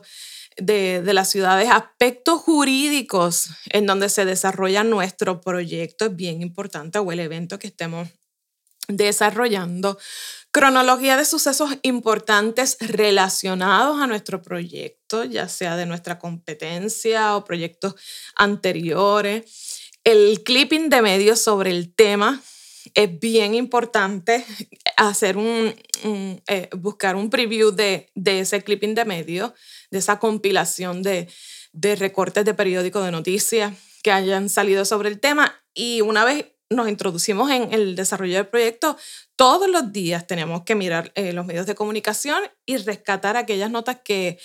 de, 0.56 1.02
de, 1.02 1.14
las 1.14 1.30
ciudades, 1.30 1.70
aspectos 1.70 2.40
jurídicos 2.40 3.50
en 3.70 3.86
donde 3.86 4.08
se 4.08 4.24
desarrolla 4.24 4.82
nuestro 4.82 5.40
proyecto 5.40 6.06
es 6.06 6.16
bien 6.16 6.42
importante 6.42 6.98
o 6.98 7.12
el 7.12 7.20
evento 7.20 7.60
que 7.60 7.68
estemos 7.68 8.08
desarrollando 8.88 9.98
cronología 10.50 11.16
de 11.16 11.24
sucesos 11.24 11.70
importantes 11.82 12.76
relacionados 12.80 14.00
a 14.00 14.06
nuestro 14.06 14.42
proyecto, 14.42 15.24
ya 15.24 15.48
sea 15.48 15.76
de 15.76 15.86
nuestra 15.86 16.18
competencia 16.18 17.36
o 17.36 17.44
proyectos 17.44 17.94
anteriores. 18.34 19.90
El 20.04 20.42
clipping 20.42 20.88
de 20.88 21.02
medios 21.02 21.40
sobre 21.40 21.70
el 21.70 21.94
tema 21.94 22.40
es 22.94 23.18
bien 23.18 23.54
importante 23.54 24.44
hacer 24.96 25.36
un, 25.36 25.74
eh, 26.46 26.68
buscar 26.76 27.16
un 27.16 27.30
preview 27.30 27.70
de, 27.70 28.10
de, 28.14 28.40
ese 28.40 28.62
clipping 28.62 28.94
de 28.94 29.04
medios, 29.04 29.52
de 29.90 29.98
esa 29.98 30.18
compilación 30.18 31.02
de, 31.02 31.28
de 31.72 31.96
recortes 31.96 32.44
de 32.44 32.54
periódicos 32.54 33.04
de 33.04 33.10
noticias 33.10 33.74
que 34.02 34.12
hayan 34.12 34.48
salido 34.48 34.84
sobre 34.84 35.08
el 35.08 35.20
tema. 35.20 35.62
Y 35.74 36.00
una 36.00 36.24
vez 36.24 36.46
nos 36.70 36.88
introducimos 36.88 37.50
en 37.50 37.72
el 37.72 37.96
desarrollo 37.96 38.36
del 38.36 38.46
proyecto, 38.46 38.96
todos 39.36 39.68
los 39.68 39.92
días 39.92 40.26
tenemos 40.26 40.64
que 40.64 40.74
mirar 40.74 41.12
eh, 41.14 41.32
los 41.32 41.46
medios 41.46 41.66
de 41.66 41.74
comunicación 41.74 42.42
y 42.66 42.76
rescatar 42.76 43.36
aquellas 43.36 43.70
notas 43.70 43.98
que, 44.04 44.38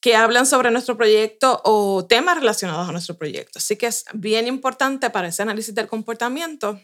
que 0.00 0.16
hablan 0.16 0.46
sobre 0.46 0.70
nuestro 0.70 0.96
proyecto 0.96 1.60
o 1.64 2.04
temas 2.06 2.36
relacionados 2.36 2.88
a 2.88 2.92
nuestro 2.92 3.16
proyecto. 3.16 3.58
Así 3.58 3.76
que 3.76 3.86
es 3.86 4.04
bien 4.12 4.46
importante 4.46 5.10
para 5.10 5.28
ese 5.28 5.42
análisis 5.42 5.74
del 5.74 5.86
comportamiento 5.86 6.80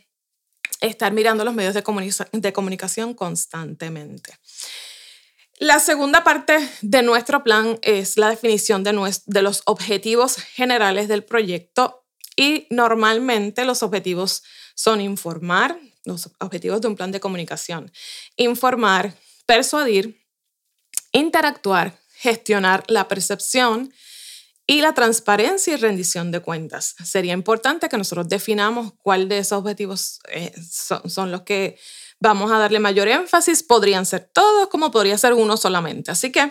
estar 0.81 1.13
mirando 1.13 1.45
los 1.45 1.55
medios 1.55 1.75
de, 1.75 2.53
comunicación 2.53 3.15
constantemente. 3.15 4.39
La 5.59 5.79
segunda 5.79 6.25
parte 6.25 6.59
de 6.83 7.03
nuestro 7.03 7.45
plan 7.45 7.79
es 7.83 8.17
la 8.17 8.29
definición 8.29 8.83
de, 8.83 8.93
de 9.27 9.43
los 9.43 9.63
objetivos 9.67 10.37
generales 10.37 11.09
del 11.09 11.25
proyecto 11.25 12.05
y 12.37 12.67
normalmente 12.71 13.65
los 13.65 13.83
objetivos 13.83 14.43
son 14.75 15.01
informar, 15.01 15.79
los 16.05 16.31
objetivos 16.41 16.81
de 16.81 16.89
un 16.89 16.97
plan 16.97 17.13
de 17.13 17.21
comunicación, 17.21 17.91
informar, 18.37 19.15
persuadir, 19.47 20.23
interactuar, 21.13 21.99
gestionar 22.15 22.85
la 22.89 23.09
percepción 23.09 23.93
y 24.67 24.81
la 24.81 24.95
transparencia 24.95 25.75
y 25.75 25.77
rendición 25.77 26.31
de 26.31 26.41
cuentas. 26.41 26.95
Sería 27.05 27.33
importante 27.33 27.89
que 27.89 27.99
nosotros 27.99 28.29
definamos 28.29 28.93
cuál 28.99 29.29
de 29.29 29.39
esos 29.39 29.59
objetivos 29.59 30.21
eh, 30.29 30.53
son, 30.71 31.09
son 31.11 31.31
los 31.31 31.43
que 31.43 31.79
vamos 32.21 32.51
a 32.51 32.59
darle 32.59 32.81
mayor 32.81 33.09
énfasis. 33.09 33.63
Podrían 33.63 34.07
ser 34.07 34.31
todos, 34.33 34.69
como 34.69 34.91
podría 34.91 35.19
ser 35.19 35.35
uno 35.35 35.57
solamente. 35.57 36.11
Así 36.11 36.33
que 36.33 36.51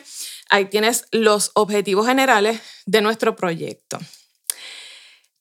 ahí 0.50 0.65
tienes 0.65 1.06
los 1.12 1.51
objetivos 1.56 2.06
generales 2.06 2.62
de 2.86 3.01
nuestro 3.01 3.36
proyecto. 3.36 3.98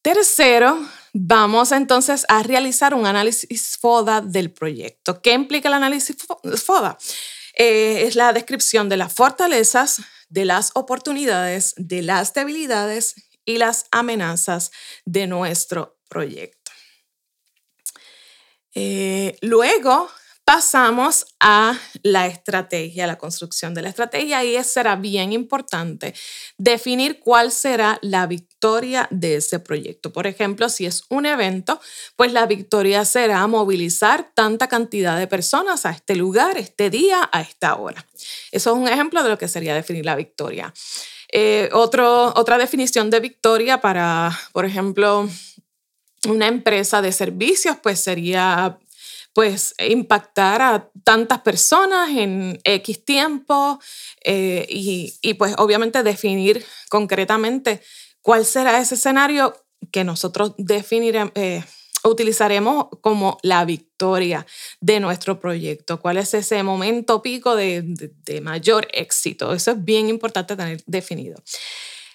Tercero, 0.02 0.86
Vamos 1.14 1.72
entonces 1.72 2.24
a 2.28 2.42
realizar 2.42 2.94
un 2.94 3.04
análisis 3.04 3.76
FODA 3.76 4.22
del 4.22 4.50
proyecto. 4.50 5.20
¿Qué 5.20 5.34
implica 5.34 5.68
el 5.68 5.74
análisis 5.74 6.16
FODA? 6.64 6.96
Eh, 7.54 8.04
es 8.06 8.16
la 8.16 8.32
descripción 8.32 8.88
de 8.88 8.96
las 8.96 9.12
fortalezas, 9.12 10.00
de 10.30 10.46
las 10.46 10.70
oportunidades, 10.72 11.74
de 11.76 12.00
las 12.00 12.32
debilidades 12.32 13.14
y 13.44 13.58
las 13.58 13.84
amenazas 13.90 14.70
de 15.04 15.26
nuestro 15.26 15.98
proyecto. 16.08 16.72
Eh, 18.74 19.36
luego 19.42 20.08
pasamos 20.44 21.26
a 21.40 21.78
la 22.02 22.26
estrategia, 22.26 23.06
la 23.06 23.18
construcción 23.18 23.74
de 23.74 23.82
la 23.82 23.88
estrategia 23.88 24.42
y 24.44 24.62
será 24.64 24.96
bien 24.96 25.32
importante 25.32 26.14
definir 26.58 27.20
cuál 27.20 27.52
será 27.52 27.98
la 28.02 28.26
victoria 28.26 29.06
de 29.10 29.36
ese 29.36 29.60
proyecto. 29.60 30.12
Por 30.12 30.26
ejemplo, 30.26 30.68
si 30.68 30.86
es 30.86 31.04
un 31.08 31.26
evento, 31.26 31.80
pues 32.16 32.32
la 32.32 32.46
victoria 32.46 33.04
será 33.04 33.46
movilizar 33.46 34.32
tanta 34.34 34.68
cantidad 34.68 35.16
de 35.18 35.26
personas 35.26 35.86
a 35.86 35.90
este 35.90 36.16
lugar, 36.16 36.58
este 36.58 36.90
día, 36.90 37.28
a 37.32 37.40
esta 37.40 37.76
hora. 37.76 38.06
Eso 38.50 38.70
es 38.70 38.76
un 38.76 38.88
ejemplo 38.88 39.22
de 39.22 39.28
lo 39.28 39.38
que 39.38 39.48
sería 39.48 39.74
definir 39.74 40.04
la 40.04 40.16
victoria. 40.16 40.74
Eh, 41.32 41.70
otra 41.72 42.58
definición 42.58 43.08
de 43.10 43.20
victoria 43.20 43.80
para, 43.80 44.38
por 44.52 44.66
ejemplo, 44.66 45.28
una 46.28 46.46
empresa 46.46 47.02
de 47.02 47.10
servicios, 47.10 47.76
pues 47.82 48.00
sería 48.00 48.78
pues 49.32 49.74
impactar 49.78 50.60
a 50.62 50.90
tantas 51.04 51.40
personas 51.40 52.10
en 52.10 52.60
X 52.64 53.04
tiempo 53.04 53.80
eh, 54.24 54.66
y, 54.68 55.34
pues 55.34 55.54
obviamente 55.58 56.02
definir 56.02 56.64
concretamente 56.90 57.80
cuál 58.20 58.44
será 58.44 58.78
ese 58.78 58.96
escenario 58.96 59.54
que 59.90 60.04
nosotros 60.04 60.54
definiremos. 60.58 61.32
Eh, 61.34 61.64
utilizaremos 62.04 62.86
como 63.00 63.38
la 63.42 63.64
victoria 63.64 64.44
de 64.80 64.98
nuestro 64.98 65.38
proyecto, 65.38 66.00
cuál 66.00 66.16
es 66.16 66.34
ese 66.34 66.62
momento 66.64 67.22
pico 67.22 67.54
de, 67.54 67.82
de, 68.24 68.40
mayor 68.40 68.88
éxito. 68.92 69.52
Eso 69.52 69.70
es 69.70 69.84
bien 69.84 70.08
importante 70.08 70.56
tener 70.56 70.82
definido. 70.86 71.40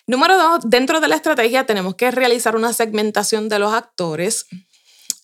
Número 0.05 0.37
dos, 0.37 0.59
dentro 0.65 0.99
de 0.99 1.07
la 1.07 1.15
estrategia 1.15 1.65
tenemos 1.65 1.95
que 1.95 2.11
realizar 2.11 2.55
una 2.55 2.73
segmentación 2.73 3.49
de 3.49 3.59
los 3.59 3.73
actores 3.73 4.47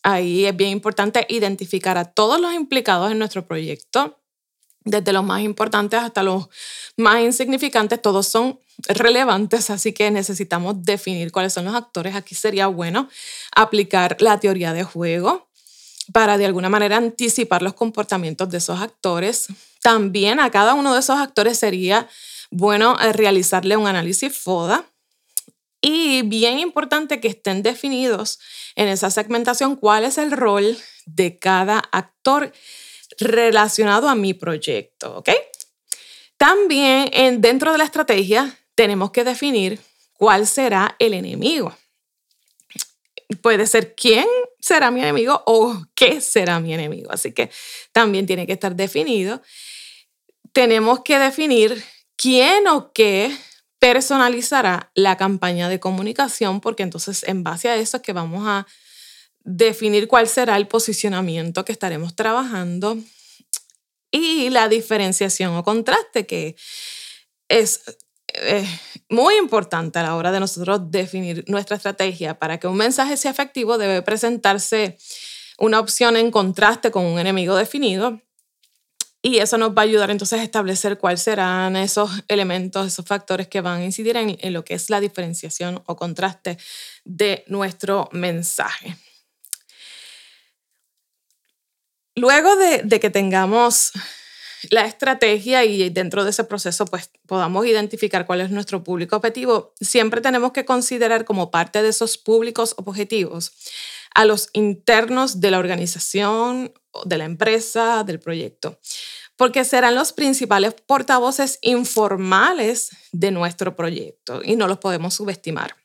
Ahí 0.04 0.46
es 0.46 0.56
bien 0.56 0.70
importante 0.70 1.26
identificar 1.30 1.98
a 1.98 2.06
todos 2.06 2.40
los 2.40 2.54
implicados 2.54 3.12
en 3.12 3.20
nuestro 3.20 3.46
proyecto 3.48 4.20
desde 4.86 5.14
los 5.14 5.24
más 5.24 5.42
importantes 5.42 6.00
hasta 6.00 6.24
los 6.24 6.50
más 6.98 7.22
insignificantes, 7.22 8.02
todos 8.02 8.28
son 8.28 8.60
relevantes, 8.88 9.70
así 9.70 9.94
que 9.94 10.12
necesitamos 10.12 10.84
definir 10.84 11.32
cuáles 11.32 11.54
son 11.54 11.66
los 11.66 11.76
actores. 11.76 12.16
Aquí 12.16 12.36
sería 12.36 12.68
bueno 12.68 13.10
aplicar 13.56 14.18
la 14.20 14.40
teoría 14.40 14.74
de 14.74 14.84
juego 14.84 15.48
para 16.12 16.38
de 16.38 16.46
alguna 16.46 16.70
manera 16.70 16.98
anticipar 16.98 17.62
los 17.62 17.74
comportamientos 17.74 18.50
de 18.50 18.58
esos 18.58 18.82
actores. 18.82 19.48
También 19.82 20.40
a 20.40 20.52
cada 20.52 20.74
uno 20.74 20.94
de 20.94 21.00
esos 21.00 21.18
actores 21.18 21.58
sería 21.58 22.08
bueno 22.52 22.98
eh, 23.00 23.14
realizarle 23.14 23.78
un 23.78 23.88
análisis 23.88 24.38
FODA. 24.38 24.86
Y 25.86 26.22
bien 26.22 26.60
importante 26.60 27.20
que 27.20 27.28
estén 27.28 27.62
definidos 27.62 28.40
en 28.76 28.88
esa 28.88 29.12
segmentación 29.12 29.76
cuál 29.76 30.06
es 30.06 30.18
el 30.18 30.32
rol 30.32 30.78
de 31.06 31.38
cada 31.38 31.80
actor 31.92 32.54
relacionado 33.20 34.08
a 34.08 34.16
mi 34.16 34.34
proyecto, 34.34 35.18
¿ok? 35.18 35.30
También 36.38 37.10
en, 37.12 37.42
dentro 37.42 37.74
de 37.74 37.80
la 37.80 37.84
estrategia 37.84 38.58
tenemos 38.76 39.12
que 39.12 39.26
definir 39.26 39.78
cuál 40.14 40.48
será 40.48 40.96
el 41.00 41.14
enemigo. 41.14 41.78
Puede 43.42 43.68
ser 43.68 43.94
quién 43.94 44.26
será 44.62 44.90
mi 44.90 45.02
enemigo 45.02 45.44
o 45.46 45.84
qué 45.96 46.22
será 46.22 46.62
mi 46.62 46.74
enemigo. 46.74 47.12
Así 47.12 47.34
que 47.34 47.52
también 47.92 48.26
tiene 48.26 48.48
que 48.48 48.54
estar 48.54 48.74
definido. 48.74 49.42
Tenemos 50.54 51.02
que 51.02 51.20
definir 51.20 51.84
quién 52.16 52.70
o 52.70 52.94
qué 52.94 53.36
personalizará 53.84 54.92
la 54.96 55.18
campaña 55.18 55.68
de 55.68 55.82
comunicación, 55.82 56.62
porque 56.62 56.84
entonces 56.84 57.24
en 57.28 57.44
base 57.44 57.68
a 57.68 57.76
eso 57.76 57.98
es 57.98 58.04
que 58.04 58.14
vamos 58.14 58.48
a 58.48 58.66
definir 59.44 60.08
cuál 60.08 60.30
será 60.30 60.56
el 60.56 60.70
posicionamiento 60.70 61.66
que 61.66 61.74
estaremos 61.74 62.16
trabajando 62.16 62.98
y 64.10 64.50
la 64.52 64.70
diferenciación 64.70 65.54
o 65.58 65.66
contraste, 65.66 66.26
que 66.26 66.56
es 67.50 67.82
eh, 68.36 68.66
muy 69.10 69.36
importante 69.36 70.00
a 70.00 70.04
la 70.04 70.16
hora 70.16 70.32
de 70.32 70.40
nosotros 70.40 70.90
definir 70.90 71.44
nuestra 71.48 71.76
estrategia. 71.76 72.40
Para 72.40 72.62
que 72.62 72.68
un 72.68 72.78
mensaje 72.78 73.18
sea 73.18 73.32
efectivo 73.32 73.78
debe 73.78 74.02
presentarse 74.02 74.98
una 75.58 75.82
opción 75.82 76.16
en 76.16 76.32
contraste 76.32 76.90
con 76.90 77.04
un 77.04 77.20
enemigo 77.20 77.54
definido. 77.58 78.22
Y 79.26 79.38
eso 79.38 79.58
nos 79.58 79.72
va 79.72 79.84
a 79.84 79.86
ayudar 79.86 80.12
entonces 80.12 80.40
a 80.40 80.44
establecer 80.44 80.98
cuáles 80.98 81.22
serán 81.22 81.78
esos 81.78 82.12
elementos, 82.28 82.86
esos 82.86 83.06
factores 83.06 83.48
que 83.48 83.62
van 83.62 83.80
a 83.80 83.86
incidir 83.86 84.18
en, 84.18 84.38
en 84.38 84.54
lo 84.54 84.66
que 84.66 84.74
es 84.74 84.90
la 84.90 85.00
diferenciación 85.00 85.82
o 85.86 85.96
contraste 85.96 86.58
de 87.06 87.46
nuestro 87.48 88.10
mensaje. 88.12 88.98
Luego 92.16 92.56
de, 92.58 93.00
que 93.00 93.10
tengamos 93.10 93.92
la 94.70 94.86
estrategia 94.86 95.66
y 95.66 95.90
dentro 95.90 96.24
de 96.24 96.30
ese 96.30 96.44
proceso 96.44 96.86
pues 96.86 97.10
podamos 97.26 97.66
identificar 97.66 98.26
cuál 98.26 98.42
es 98.42 98.52
nuestro 98.52 98.84
público 98.84 99.16
objetivo, 99.16 99.74
siempre 99.82 100.22
tenemos 100.22 100.52
que 100.52 100.64
considerar 100.64 101.26
como 101.26 101.50
parte 101.50 101.82
de 101.82 101.90
esos 101.90 102.18
públicos 102.18 102.76
objetivos 102.78 103.52
a 104.14 104.26
los 104.26 104.50
internos 104.54 105.40
de 105.40 105.52
la 105.52 105.60
organización, 105.60 106.74
de 107.06 107.18
la 107.18 107.26
empresa, 107.26 108.04
del 108.04 108.20
proyecto, 108.20 108.80
porque 109.36 109.66
serán 109.66 109.96
los 109.96 110.14
principales 110.14 110.74
portavoces 110.74 111.60
informales 111.62 112.92
de 113.12 113.32
nuestro 113.32 113.76
proyecto 113.76 114.42
y 114.44 114.56
no 114.56 114.68
los 114.68 114.78
podemos 114.78 115.16
subestimar, 115.16 115.76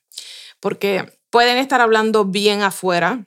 porque 0.59 1.19
pueden 1.29 1.57
estar 1.57 1.81
hablando 1.81 2.25
bien 2.25 2.61
afuera 2.61 3.25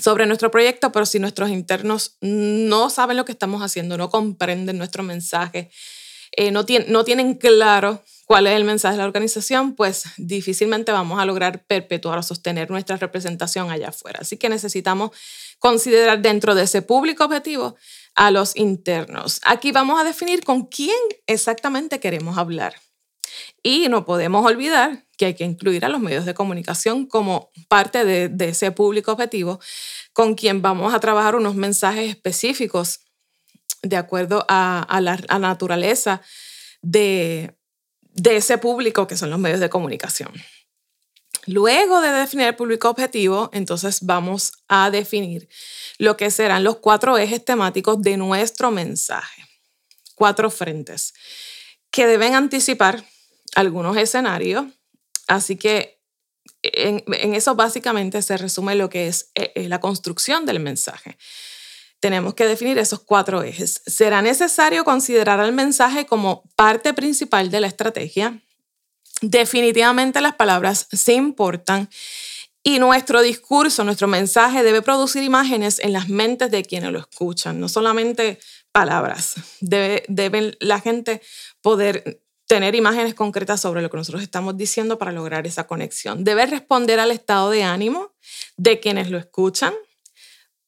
sobre 0.00 0.26
nuestro 0.26 0.50
proyecto, 0.50 0.90
pero 0.92 1.04
si 1.04 1.18
nuestros 1.18 1.50
internos 1.50 2.16
no 2.20 2.88
saben 2.88 3.16
lo 3.16 3.24
que 3.24 3.32
estamos 3.32 3.62
haciendo, 3.62 3.98
no 3.98 4.10
comprenden 4.10 4.78
nuestro 4.78 5.02
mensaje, 5.02 5.70
eh, 6.32 6.50
no, 6.50 6.64
no 6.88 7.04
tienen 7.04 7.34
claro 7.34 8.02
cuál 8.26 8.46
es 8.46 8.54
el 8.54 8.64
mensaje 8.64 8.94
de 8.94 8.98
la 8.98 9.06
organización, 9.06 9.74
pues 9.74 10.04
difícilmente 10.16 10.90
vamos 10.92 11.20
a 11.20 11.26
lograr 11.26 11.64
perpetuar 11.64 12.18
o 12.18 12.22
sostener 12.22 12.70
nuestra 12.70 12.96
representación 12.96 13.70
allá 13.70 13.88
afuera. 13.88 14.20
Así 14.22 14.38
que 14.38 14.48
necesitamos 14.48 15.10
considerar 15.58 16.22
dentro 16.22 16.54
de 16.54 16.62
ese 16.62 16.82
público 16.82 17.24
objetivo 17.24 17.76
a 18.14 18.30
los 18.30 18.56
internos. 18.56 19.40
Aquí 19.44 19.72
vamos 19.72 20.00
a 20.00 20.04
definir 20.04 20.44
con 20.44 20.66
quién 20.66 20.96
exactamente 21.26 22.00
queremos 22.00 22.38
hablar. 22.38 22.74
Y 23.62 23.88
no 23.88 24.04
podemos 24.04 24.44
olvidar 24.44 25.06
que 25.16 25.26
hay 25.26 25.34
que 25.34 25.44
incluir 25.44 25.84
a 25.84 25.88
los 25.88 26.00
medios 26.00 26.24
de 26.24 26.34
comunicación 26.34 27.06
como 27.06 27.50
parte 27.68 28.04
de, 28.04 28.48
ese 28.48 28.72
público 28.72 29.12
objetivo 29.12 29.60
con 30.12 30.34
quien 30.34 30.62
vamos 30.62 30.92
a 30.94 31.00
trabajar 31.00 31.36
unos 31.36 31.54
mensajes 31.54 32.10
específicos 32.10 33.00
de 33.82 33.96
acuerdo 33.96 34.44
a, 34.48 35.00
la 35.00 35.38
naturaleza 35.38 36.22
de, 36.80 37.56
ese 38.24 38.58
público 38.58 39.06
que 39.06 39.16
son 39.16 39.30
los 39.30 39.38
medios 39.38 39.60
de 39.60 39.70
comunicación. 39.70 40.32
Luego 41.46 42.00
de 42.00 42.10
definir 42.10 42.46
el 42.46 42.56
público 42.56 42.88
objetivo, 42.88 43.50
entonces 43.52 44.02
vamos 44.02 44.52
a 44.68 44.90
definir 44.90 45.48
lo 45.98 46.16
que 46.16 46.30
serán 46.30 46.62
los 46.62 46.76
cuatro 46.76 47.18
ejes 47.18 47.44
temáticos 47.44 48.00
de 48.00 48.16
nuestro 48.16 48.70
mensaje. 48.70 49.44
Cuatro 50.14 50.50
frentes 50.50 51.14
que 51.90 52.06
deben 52.06 52.34
anticipar 52.34 53.04
algunos 53.54 53.96
escenarios. 53.96 54.66
Así 55.26 55.56
que 55.56 56.00
en, 56.62 57.02
eso 57.34 57.54
básicamente 57.54 58.22
se 58.22 58.36
resume 58.36 58.74
lo 58.74 58.88
que 58.88 59.08
es 59.08 59.30
eh, 59.34 59.52
eh, 59.54 59.68
la 59.68 59.80
construcción 59.80 60.46
del 60.46 60.60
mensaje. 60.60 61.18
Tenemos 62.02 62.34
que 62.34 62.46
definir 62.46 62.78
esos 62.78 62.98
cuatro 62.98 63.44
ejes. 63.44 63.80
¿Será 63.86 64.22
necesario 64.22 64.84
considerar 64.84 65.38
al 65.38 65.52
mensaje 65.52 66.04
como 66.04 66.42
parte 66.56 66.92
principal 66.94 67.48
de 67.48 67.60
la 67.60 67.68
estrategia? 67.68 68.42
Definitivamente 69.20 70.20
las 70.20 70.34
palabras 70.34 70.88
se 70.90 71.12
importan 71.12 71.88
y 72.64 72.80
nuestro 72.80 73.22
discurso, 73.22 73.84
nuestro 73.84 74.08
mensaje 74.08 74.64
debe 74.64 74.82
producir 74.82 75.22
imágenes 75.22 75.78
en 75.78 75.92
las 75.92 76.08
mentes 76.08 76.50
de 76.50 76.64
quienes 76.64 76.90
lo 76.90 76.98
escuchan, 76.98 77.60
no 77.60 77.68
solamente 77.68 78.40
palabras. 78.72 79.34
Debe, 79.60 80.02
debe 80.08 80.56
la 80.58 80.80
gente 80.80 81.22
poder 81.60 82.20
tener 82.48 82.74
imágenes 82.74 83.14
concretas 83.14 83.60
sobre 83.60 83.80
lo 83.80 83.90
que 83.90 83.98
nosotros 83.98 84.24
estamos 84.24 84.56
diciendo 84.56 84.98
para 84.98 85.12
lograr 85.12 85.46
esa 85.46 85.68
conexión. 85.68 86.24
Debe 86.24 86.46
responder 86.46 86.98
al 86.98 87.12
estado 87.12 87.50
de 87.50 87.62
ánimo 87.62 88.12
de 88.56 88.80
quienes 88.80 89.08
lo 89.08 89.18
escuchan. 89.18 89.72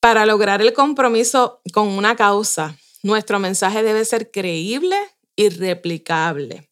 Para 0.04 0.26
lograr 0.26 0.60
el 0.60 0.74
compromiso 0.74 1.62
con 1.72 1.88
una 1.88 2.14
causa, 2.14 2.76
nuestro 3.02 3.38
mensaje 3.38 3.82
debe 3.82 4.04
ser 4.04 4.30
creíble 4.30 4.98
y 5.34 5.48
replicable. 5.48 6.68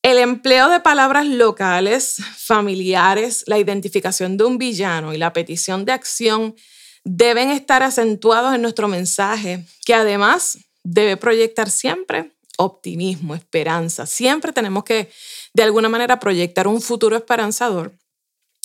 El 0.00 0.16
empleo 0.16 0.70
de 0.70 0.80
palabras 0.80 1.26
locales, 1.26 2.22
familiares, 2.38 3.44
la 3.48 3.58
identificación 3.58 4.38
de 4.38 4.44
un 4.44 4.56
villano 4.56 5.12
y 5.12 5.18
la 5.18 5.34
petición 5.34 5.84
de 5.84 5.92
acción 5.92 6.56
deben 7.04 7.50
estar 7.50 7.82
acentuados 7.82 8.54
en 8.54 8.62
nuestro 8.62 8.88
mensaje, 8.88 9.66
que 9.84 9.92
además 9.92 10.56
debe 10.82 11.18
proyectar 11.18 11.68
siempre 11.68 12.32
optimismo, 12.56 13.34
esperanza. 13.34 14.06
Siempre 14.06 14.54
tenemos 14.54 14.84
que, 14.84 15.10
de 15.52 15.64
alguna 15.64 15.90
manera, 15.90 16.18
proyectar 16.18 16.66
un 16.66 16.80
futuro 16.80 17.14
esperanzador 17.14 17.92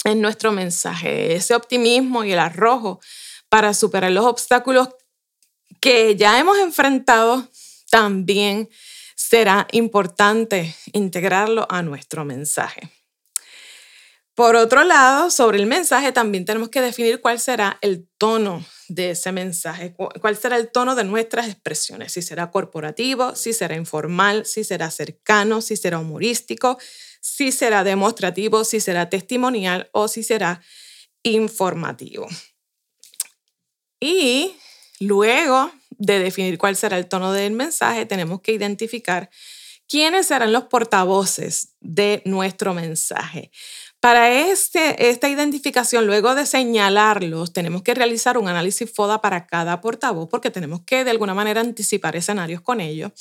en 0.06 0.22
nuestro 0.22 0.54
mensaje, 0.54 1.36
ese 1.36 1.54
optimismo 1.54 2.24
y 2.24 2.32
el 2.32 2.40
arrojo 2.40 3.02
para 3.50 3.74
superar 3.74 4.12
los 4.12 4.26
obstáculos 4.26 4.90
que 5.80 6.16
ya 6.16 6.40
hemos 6.40 6.58
enfrentado, 6.58 7.48
también 7.90 8.70
será 9.16 9.68
importante 9.72 10.76
integrarlo 10.94 11.66
a 11.70 11.82
nuestro 11.82 12.26
mensaje. 12.26 12.92
Por 14.38 14.56
otro 14.56 14.84
lado, 14.84 15.32
sobre 15.32 15.58
el 15.58 15.66
mensaje 15.66 16.12
también 16.12 16.46
tenemos 16.46 16.70
que 16.70 16.80
definir 16.80 17.22
cuál 17.22 17.40
será 17.40 17.80
el 17.82 18.08
tono 18.20 18.64
de 18.88 19.12
ese 19.12 19.32
mensaje, 19.32 19.96
cuál 19.96 20.38
será 20.38 20.58
el 20.58 20.72
tono 20.72 20.94
de 20.94 21.04
nuestras 21.04 21.48
expresiones, 21.48 22.12
si 22.12 22.22
será 22.22 22.52
corporativo, 22.52 23.36
si 23.36 23.52
será 23.52 23.76
informal, 23.76 24.46
si 24.46 24.64
será 24.64 24.92
cercano, 24.92 25.60
si 25.62 25.76
será 25.76 25.98
humorístico, 25.98 26.78
si 27.20 27.52
será 27.52 27.84
demostrativo, 27.84 28.64
si 28.64 28.80
será 28.80 29.10
testimonial 29.10 29.90
o 29.92 30.08
si 30.08 30.22
será 30.22 30.62
informativo. 31.24 32.28
Y 34.00 34.56
luego 35.00 35.72
de 35.92 36.20
definir 36.20 36.58
cuál 36.58 36.76
será 36.76 36.98
el 36.98 37.08
tono 37.08 37.32
del 37.32 37.54
mensaje, 37.54 38.06
tenemos 38.06 38.42
que 38.42 38.52
identificar 38.52 39.30
quiénes 39.88 40.28
serán 40.28 40.52
los 40.52 40.66
portavoces 40.66 41.74
de 41.80 42.22
nuestro 42.26 42.74
mensaje. 42.74 43.52
Para 44.00 44.32
este, 44.32 45.10
esta 45.10 45.28
identificación, 45.28 46.06
luego 46.06 46.36
de 46.36 46.46
señalarlos, 46.46 47.52
tenemos 47.52 47.82
que 47.82 47.96
realizar 47.96 48.38
un 48.38 48.48
análisis 48.48 48.92
FODA 48.94 49.22
para 49.22 49.48
cada 49.48 49.82
portavoz 49.82 50.30
porque 50.30 50.52
tenemos 50.52 50.82
que 50.86 51.04
de 51.04 51.12
alguna 51.12 51.34
manera 51.34 51.62
anticipar 51.62 52.16
escenarios 52.16 52.62
con 52.62 52.80
ellos. 52.80 53.12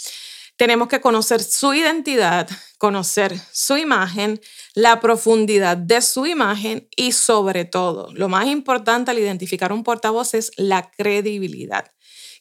Tenemos 0.57 0.88
que 0.88 1.01
conocer 1.01 1.42
su 1.42 1.75
identidad, 1.75 2.49
conocer 2.79 3.38
su 3.53 3.77
imagen, 3.77 4.40
la 4.75 5.01
profundidad 5.01 5.77
de 5.77 6.01
su 6.01 6.27
imagen 6.27 6.88
y 6.97 7.12
sobre 7.12 7.66
todo, 7.66 8.12
lo 8.14 8.29
más 8.29 8.47
importante 8.47 9.11
al 9.11 9.19
identificar 9.19 9.73
un 9.73 9.85
portavoz 9.85 10.35
es 10.35 10.53
la 10.57 10.90
credibilidad 10.90 11.92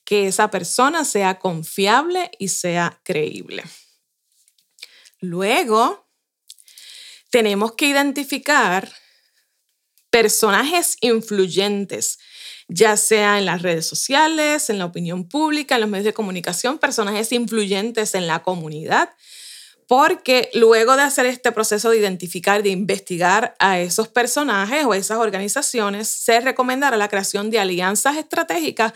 que 0.06 0.28
esa 0.28 0.50
persona 0.50 1.04
sea 1.04 1.40
confiable 1.40 2.32
y 2.40 2.50
sea 2.50 3.02
creíble. 3.04 3.64
Luego, 5.20 6.08
tenemos 7.32 7.74
que 7.74 7.88
identificar 7.88 8.90
personajes 10.12 10.96
influyentes, 11.02 12.20
ya 12.68 12.98
sea 12.98 13.38
en 13.38 13.46
las 13.46 13.62
redes 13.62 13.86
sociales, 13.86 14.70
en 14.70 14.80
la 14.80 14.86
opinión 14.86 15.28
pública, 15.28 15.76
en 15.76 15.82
los 15.82 15.90
medios 15.90 16.06
de 16.06 16.14
comunicación, 16.14 16.80
personajes 16.80 17.32
influyentes 17.32 18.16
en 18.16 18.28
la 18.28 18.42
comunidad, 18.42 19.10
porque 19.88 20.50
luego 20.54 20.96
de 20.96 21.04
hacer 21.04 21.28
este 21.28 21.52
proceso 21.52 21.92
de 21.92 21.98
identificar, 21.98 22.64
de 22.64 22.70
investigar 22.70 23.56
a 23.60 23.80
esos 23.80 24.08
personajes 24.08 24.84
o 24.86 24.94
esas 24.96 25.20
organizaciones, 25.20 26.08
se 26.08 26.40
recomendará 26.40 26.98
la 26.98 27.08
creación 27.08 27.52
de 27.52 27.60
alianzas 27.60 28.18
estratégicas 28.18 28.94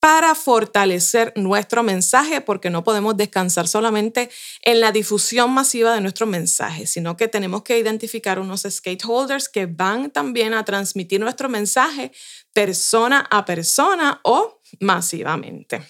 para 0.00 0.34
fortalecer 0.34 1.32
nuestro 1.36 1.82
mensaje, 1.82 2.40
porque 2.40 2.70
no 2.70 2.84
podemos 2.84 3.16
descansar 3.16 3.66
solamente 3.66 4.30
en 4.62 4.80
la 4.80 4.92
difusión 4.92 5.50
masiva 5.52 5.94
de 5.94 6.00
nuestro 6.00 6.26
mensaje, 6.26 6.86
sino 6.86 7.16
que 7.16 7.28
tenemos 7.28 7.62
que 7.62 7.78
identificar 7.78 8.38
unos 8.38 8.62
stakeholders 8.62 9.48
que 9.48 9.66
van 9.66 10.10
también 10.10 10.54
a 10.54 10.64
transmitir 10.64 11.20
nuestro 11.20 11.48
mensaje 11.48 12.12
persona 12.52 13.26
a 13.30 13.44
persona 13.44 14.20
o 14.22 14.60
masivamente. 14.80 15.82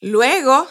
Luego, 0.00 0.68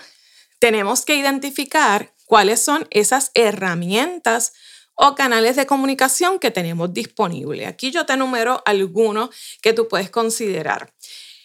tenemos 0.60 1.06
que 1.06 1.16
identificar 1.16 2.14
cuáles 2.26 2.62
son 2.62 2.88
esas 2.92 3.32
herramientas 3.34 4.54
o 4.98 5.16
canales 5.16 5.56
de 5.56 5.68
comunicación 5.68 6.40
que 6.40 6.52
tenemos 6.52 6.92
disponibles. 6.92 7.68
Aquí 7.68 7.92
yo 7.92 8.06
te 8.06 8.14
enumero 8.14 8.62
algunos 8.66 9.30
que 9.62 9.72
tú 9.72 9.88
puedes 9.88 10.10
considerar. 10.10 10.92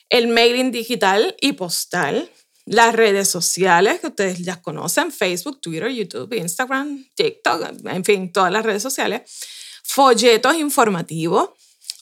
El 0.08 0.28
mailing 0.28 0.72
digital 0.72 1.36
y 1.40 1.52
postal, 1.52 2.30
las 2.64 2.94
redes 2.94 3.28
sociales 3.28 4.00
que 4.00 4.06
ustedes 4.08 4.38
ya 4.38 4.60
conocen, 4.62 5.12
Facebook, 5.12 5.60
Twitter, 5.60 5.90
YouTube, 5.90 6.32
Instagram, 6.32 7.06
TikTok, 7.14 7.86
en 7.86 8.04
fin, 8.04 8.32
todas 8.32 8.50
las 8.50 8.64
redes 8.64 8.82
sociales. 8.82 9.22
Folletos 9.82 10.56
informativos, 10.56 11.50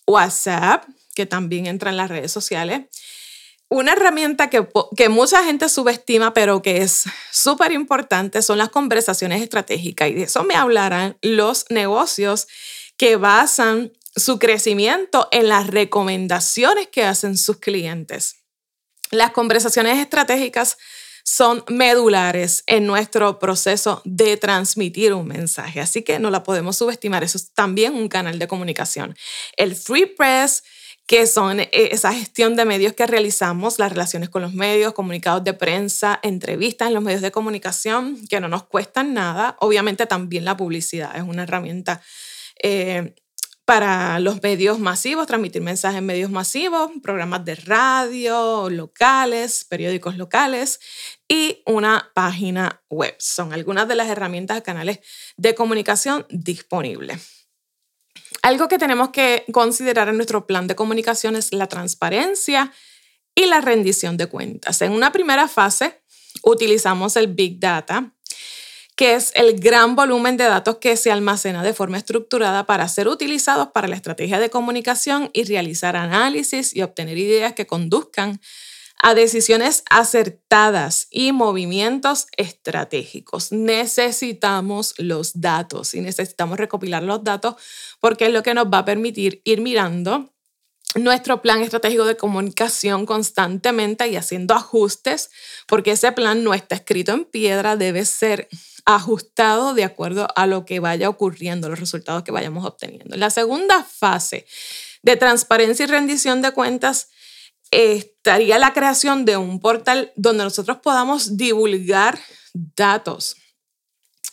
WhatsApp, 0.07 0.85
que 1.15 1.27
también 1.27 1.67
entra 1.67 1.91
en 1.91 1.97
las 1.97 2.09
redes 2.09 2.31
sociales 2.31 2.87
una 3.71 3.93
herramienta 3.93 4.51
que, 4.51 4.69
que, 4.97 5.09
mucha 5.09 5.45
gente 5.45 5.69
subestima, 5.69 6.35
pero 6.35 6.61
que 6.61 6.83
es 6.83 7.05
súper 7.31 7.73
importante, 7.73 8.43
son 8.43 8.59
las 8.59 8.69
conversaciones 8.69 9.41
estratégicas. 9.41 10.11
Y 10.11 10.15
de 10.15 10.23
eso 10.25 10.43
me 10.43 10.57
hablarán 10.57 11.17
los 11.23 11.65
negocios 11.71 12.49
que 12.97 13.17
basan 13.17 13.93
su 14.17 14.39
crecimiento 14.41 15.29
en 15.31 15.49
las 15.49 15.69
recomendaciones 15.69 16.89
que 16.89 17.05
hacen 17.05 17.37
sus 17.37 17.59
clientes. 17.59 18.37
Las 19.13 19.31
conversaciones 19.31 19.99
estratégicas 19.99 20.77
son 21.23 21.65
medulares 21.69 22.65
en 22.67 22.87
nuestro 22.87 23.39
proceso 23.39 24.03
de 24.05 24.37
transmitir 24.37 25.15
un 25.15 25.29
mensaje, 25.29 25.81
así 25.81 26.03
que 26.03 26.19
no 26.19 26.31
la 26.31 26.43
podemos 26.43 26.77
subestimar. 26.77 27.23
Eso 27.23 27.39
es 27.39 27.53
también 27.53 27.95
un 27.95 28.09
canal 28.09 28.41
de 28.41 28.49
comunicación. 28.49 29.17
El 29.57 29.77
Free 29.77 30.07
Press 30.07 30.65
que 31.07 31.27
son 31.27 31.61
eh, 31.61 31.71
esa 31.73 32.13
gestión 32.13 32.57
de 32.57 32.65
medios 32.65 32.93
que 32.93 33.07
realizamos, 33.07 33.79
las 33.79 33.91
relaciones 33.91 34.29
con 34.29 34.43
los 34.43 34.55
medios, 34.55 34.93
comunicados 34.93 35.43
de 35.43 35.55
prensa, 35.55 36.21
entrevistas 36.23 36.89
en 36.89 36.95
los 36.95 37.03
medios 37.03 37.23
de 37.23 37.33
comunicación, 37.33 38.19
que 38.29 38.41
no 38.41 38.49
nos 38.49 38.65
cuestan 38.65 39.15
nada. 39.15 39.57
Obviamente 39.61 40.07
también 40.07 40.45
la 40.45 40.57
publicidad 40.57 41.17
es 41.17 41.23
una 41.23 41.43
herramienta 41.43 42.01
eh, 42.63 43.15
para 43.71 44.19
los 44.19 44.43
medios 44.43 44.81
masivos, 44.81 45.29
transmitir 45.29 45.63
mensajes 45.63 45.99
en 45.99 46.07
medios 46.07 46.31
masivos, 46.31 46.91
programas 47.05 47.45
de 47.45 47.55
radio 47.55 48.69
locales, 48.69 49.65
periódicos 49.65 50.17
locales 50.17 50.81
y 51.29 51.63
una 51.67 52.11
página 52.13 52.83
web. 52.91 53.15
Son 53.21 53.53
algunas 53.53 53.87
de 53.87 53.95
las 53.95 54.09
herramientas, 54.09 54.63
canales 54.63 54.99
de 55.37 55.55
comunicación 55.55 56.27
disponibles. 56.31 57.40
Algo 58.43 58.69
que 58.69 58.79
tenemos 58.79 59.11
que 59.11 59.45
considerar 59.53 60.09
en 60.09 60.17
nuestro 60.17 60.47
plan 60.47 60.67
de 60.67 60.75
comunicación 60.75 61.37
es 61.37 61.53
la 61.53 61.67
transparencia 61.67 62.73
y 63.35 63.47
la 63.47 63.61
rendición 63.61 64.17
de 64.17 64.27
cuentas. 64.27 64.81
En 64.83 64.93
una 64.93 65.13
primera 65.13 65.47
fase 65.47 66.01
utilizamos 66.43 67.17
el 67.17 67.29
Big 67.29 67.61
Data, 67.61 68.13
que 68.97 69.15
es 69.15 69.33
el 69.35 69.61
gran 69.61 69.95
volumen 69.95 70.37
de 70.37 70.45
datos 70.45 70.77
que 70.77 70.97
se 70.97 71.11
almacena 71.11 71.63
de 71.63 71.75
forma 71.75 71.99
estructurada 71.99 72.65
para 72.67 72.89
ser 72.89 73.09
utilizados 73.09 73.69
para 73.69 73.89
la 73.89 73.97
estrategia 73.97 74.39
de 74.39 74.51
comunicación 74.51 75.31
y 75.33 75.45
realizar 75.45 75.97
análisis 75.97 76.75
y 76.75 76.83
obtener 76.83 77.19
ideas 77.19 77.55
que 77.55 77.67
conduzcan 77.67 78.41
a 79.03 79.15
decisiones 79.15 79.83
acertadas 79.89 81.07
y 81.11 81.33
movimientos 81.33 82.27
estratégicos. 82.37 83.51
Necesitamos 83.51 84.95
los 84.99 85.41
datos 85.41 85.95
y 85.95 86.01
necesitamos 86.01 86.59
recopilar 86.59 87.03
los 87.03 87.25
datos 87.25 87.57
porque 88.01 88.27
es 88.27 88.33
lo 88.33 88.43
que 88.43 88.55
nos 88.55 88.67
va 88.67 88.79
a 88.79 88.85
permitir 88.85 89.41
ir 89.45 89.61
mirando 89.61 90.33
nuestro 90.97 91.41
plan 91.41 91.63
estratégico 91.63 92.05
de 92.05 92.17
comunicación 92.17 93.07
constantemente 93.07 94.09
y 94.09 94.17
haciendo 94.17 94.55
ajustes, 94.55 95.31
porque 95.67 95.93
ese 95.93 96.11
plan 96.13 96.43
no 96.43 96.53
está 96.53 96.75
escrito 96.75 97.13
en 97.13 97.25
piedra, 97.25 97.77
debe 97.77 98.05
ser 98.05 98.49
ajustado 98.85 99.73
de 99.75 99.85
acuerdo 99.85 100.27
a 100.35 100.47
lo 100.47 100.65
que 100.65 100.81
vaya 100.81 101.09
ocurriendo, 101.09 101.69
los 101.69 101.79
resultados 101.79 102.25
que 102.25 102.33
vayamos 102.33 102.67
obteniendo. 102.67 103.17
La 103.17 103.31
segunda 103.31 103.85
fase 103.85 104.47
de 105.03 105.17
transparencia 105.17 105.85
y 105.85 105.87
rendición 105.87 106.43
de 106.43 106.51
cuentas 106.51 107.09
estaría 107.71 108.59
la 108.59 108.73
creación 108.73 109.25
de 109.25 109.37
un 109.37 109.61
portal 109.61 110.13
donde 110.17 110.45
nosotros 110.45 110.79
podamos 110.83 111.37
divulgar 111.37 112.19
datos, 112.53 113.37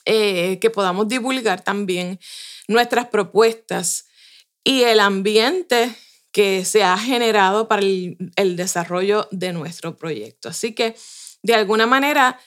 eh, 0.05 0.57
que 0.59 0.69
podamos 0.69 1.07
divulgar 1.07 1.63
también 1.63 2.19
nuestras 2.67 3.07
propuestas 3.07 4.07
y 4.63 4.83
el 4.83 4.99
ambiente 4.99 5.95
que 6.31 6.65
se 6.65 6.83
ha 6.83 6.97
generado 6.97 7.67
para 7.67 7.81
el, 7.81 8.55
desarrollo 8.55 9.27
de 9.31 9.53
nuestro 9.53 9.97
proyecto. 9.97 10.49
Así 10.49 10.73
que, 10.73 10.95
de 11.41 11.55
alguna 11.55 11.87
manera, 11.87 12.39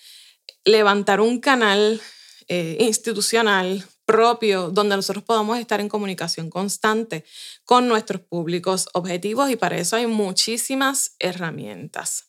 levantar 0.64 1.20
un 1.20 1.40
canal 1.40 2.00
eh, 2.48 2.76
institucional 2.80 3.84
propio 4.10 4.70
donde 4.70 4.96
nosotros 4.96 5.24
podamos 5.24 5.58
estar 5.58 5.80
en 5.80 5.88
comunicación 5.88 6.50
constante 6.50 7.24
con 7.64 7.88
nuestros 7.88 8.20
públicos 8.20 8.88
objetivos 8.92 9.50
y 9.50 9.56
para 9.56 9.76
eso 9.76 9.96
hay 9.96 10.06
muchísimas 10.06 11.14
herramientas. 11.18 12.24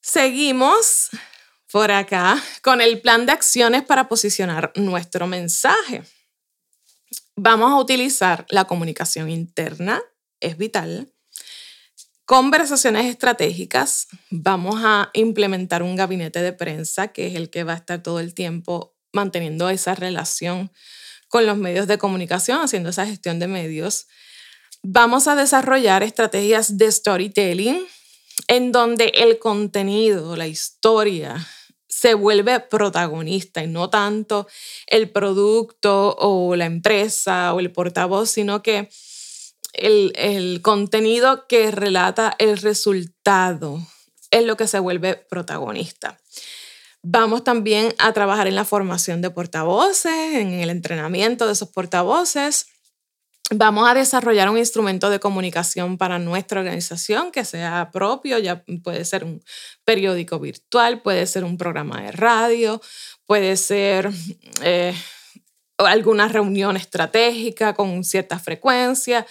Seguimos 0.00 1.10
por 1.70 1.90
acá 1.90 2.42
con 2.62 2.80
el 2.80 3.00
plan 3.00 3.26
de 3.26 3.32
acciones 3.32 3.84
para 3.84 4.08
posicionar 4.08 4.72
nuestro 4.74 5.26
mensaje. 5.26 6.02
Vamos 7.36 7.70
a 7.72 7.76
utilizar 7.76 8.44
la 8.48 8.64
comunicación 8.64 9.30
interna, 9.30 10.02
es 10.40 10.56
vital. 10.56 11.12
Conversaciones 12.24 13.06
estratégicas. 13.06 14.06
Vamos 14.30 14.80
a 14.84 15.10
implementar 15.14 15.82
un 15.82 15.96
gabinete 15.96 16.42
de 16.42 16.52
prensa 16.52 17.08
que 17.08 17.26
es 17.26 17.34
el 17.34 17.50
que 17.50 17.64
va 17.64 17.72
a 17.72 17.76
estar 17.76 18.02
todo 18.02 18.20
el 18.20 18.34
tiempo 18.34 18.94
manteniendo 19.12 19.68
esa 19.70 19.94
relación 19.94 20.70
con 21.28 21.46
los 21.46 21.56
medios 21.56 21.86
de 21.86 21.98
comunicación, 21.98 22.60
haciendo 22.60 22.90
esa 22.90 23.06
gestión 23.06 23.38
de 23.38 23.46
medios. 23.46 24.06
Vamos 24.82 25.28
a 25.28 25.36
desarrollar 25.36 26.02
estrategias 26.02 26.76
de 26.76 26.90
storytelling 26.90 27.86
en 28.48 28.72
donde 28.72 29.12
el 29.14 29.38
contenido, 29.38 30.36
la 30.36 30.48
historia, 30.48 31.46
se 31.86 32.14
vuelve 32.14 32.60
protagonista 32.60 33.62
y 33.62 33.66
no 33.66 33.90
tanto 33.90 34.46
el 34.86 35.10
producto 35.10 36.16
o 36.18 36.56
la 36.56 36.64
empresa 36.64 37.52
o 37.52 37.60
el 37.60 37.72
portavoz, 37.72 38.30
sino 38.30 38.62
que 38.62 38.88
el, 39.74 40.12
el 40.16 40.62
contenido 40.62 41.46
que 41.46 41.70
relata 41.70 42.34
el 42.38 42.56
resultado 42.56 43.80
es 44.30 44.44
lo 44.44 44.56
que 44.56 44.66
se 44.66 44.78
vuelve 44.78 45.16
protagonista. 45.16 46.19
Vamos 47.02 47.44
también 47.44 47.94
a 47.98 48.12
trabajar 48.12 48.46
en 48.46 48.54
la 48.54 48.66
formación 48.66 49.22
de 49.22 49.30
portavoces, 49.30 50.34
en 50.34 50.52
el 50.52 50.68
entrenamiento 50.68 51.46
de 51.46 51.54
esos 51.54 51.70
portavoces. 51.70 52.66
Vamos 53.52 53.88
a 53.88 53.94
desarrollar 53.94 54.50
un 54.50 54.58
instrumento 54.58 55.08
de 55.08 55.18
comunicación 55.18 55.96
para 55.96 56.18
nuestra 56.18 56.60
organización 56.60 57.32
que 57.32 57.44
sea 57.44 57.90
propio, 57.90 58.38
ya 58.38 58.62
puede 58.84 59.04
ser 59.04 59.24
un 59.24 59.42
periódico 59.84 60.38
virtual, 60.38 61.00
puede 61.00 61.26
ser 61.26 61.42
un 61.42 61.56
programa 61.56 62.02
de 62.02 62.12
radio, 62.12 62.80
puede 63.26 63.56
ser 63.56 64.10
eh, 64.62 64.94
alguna 65.78 66.28
reunión 66.28 66.76
estratégica 66.76 67.74
con 67.74 68.04
cierta 68.04 68.38
frecuencia 68.38 69.26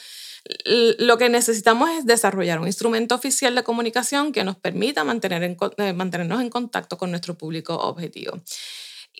lo 0.66 1.18
que 1.18 1.30
necesitamos 1.30 1.90
es 1.92 2.06
desarrollar 2.06 2.60
un 2.60 2.68
instrumento 2.68 3.14
oficial 3.14 3.54
de 3.54 3.64
comunicación 3.64 4.32
que 4.32 4.44
nos 4.44 4.56
permita 4.56 5.04
mantener 5.04 5.44
eh, 5.44 5.94
mantenernos 5.94 6.42
en 6.42 6.50
contacto 6.50 6.98
con 6.98 7.12
nuestro 7.12 7.38
público 7.38 7.76
objetivo. 7.76 8.42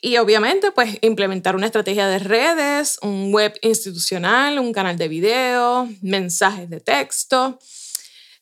Y 0.02 0.18
obviamente, 0.18 0.72
pues 0.72 0.98
implementar 1.02 1.56
una 1.56 1.66
estrategia 1.66 2.08
de 2.08 2.20
redes, 2.20 2.98
un 3.02 3.34
web 3.34 3.54
institucional, 3.62 4.58
un 4.58 4.72
canal 4.72 4.98
de 4.98 5.08
video, 5.08 5.90
mensajes 6.02 6.70
de 6.70 6.80
texto. 6.80 7.60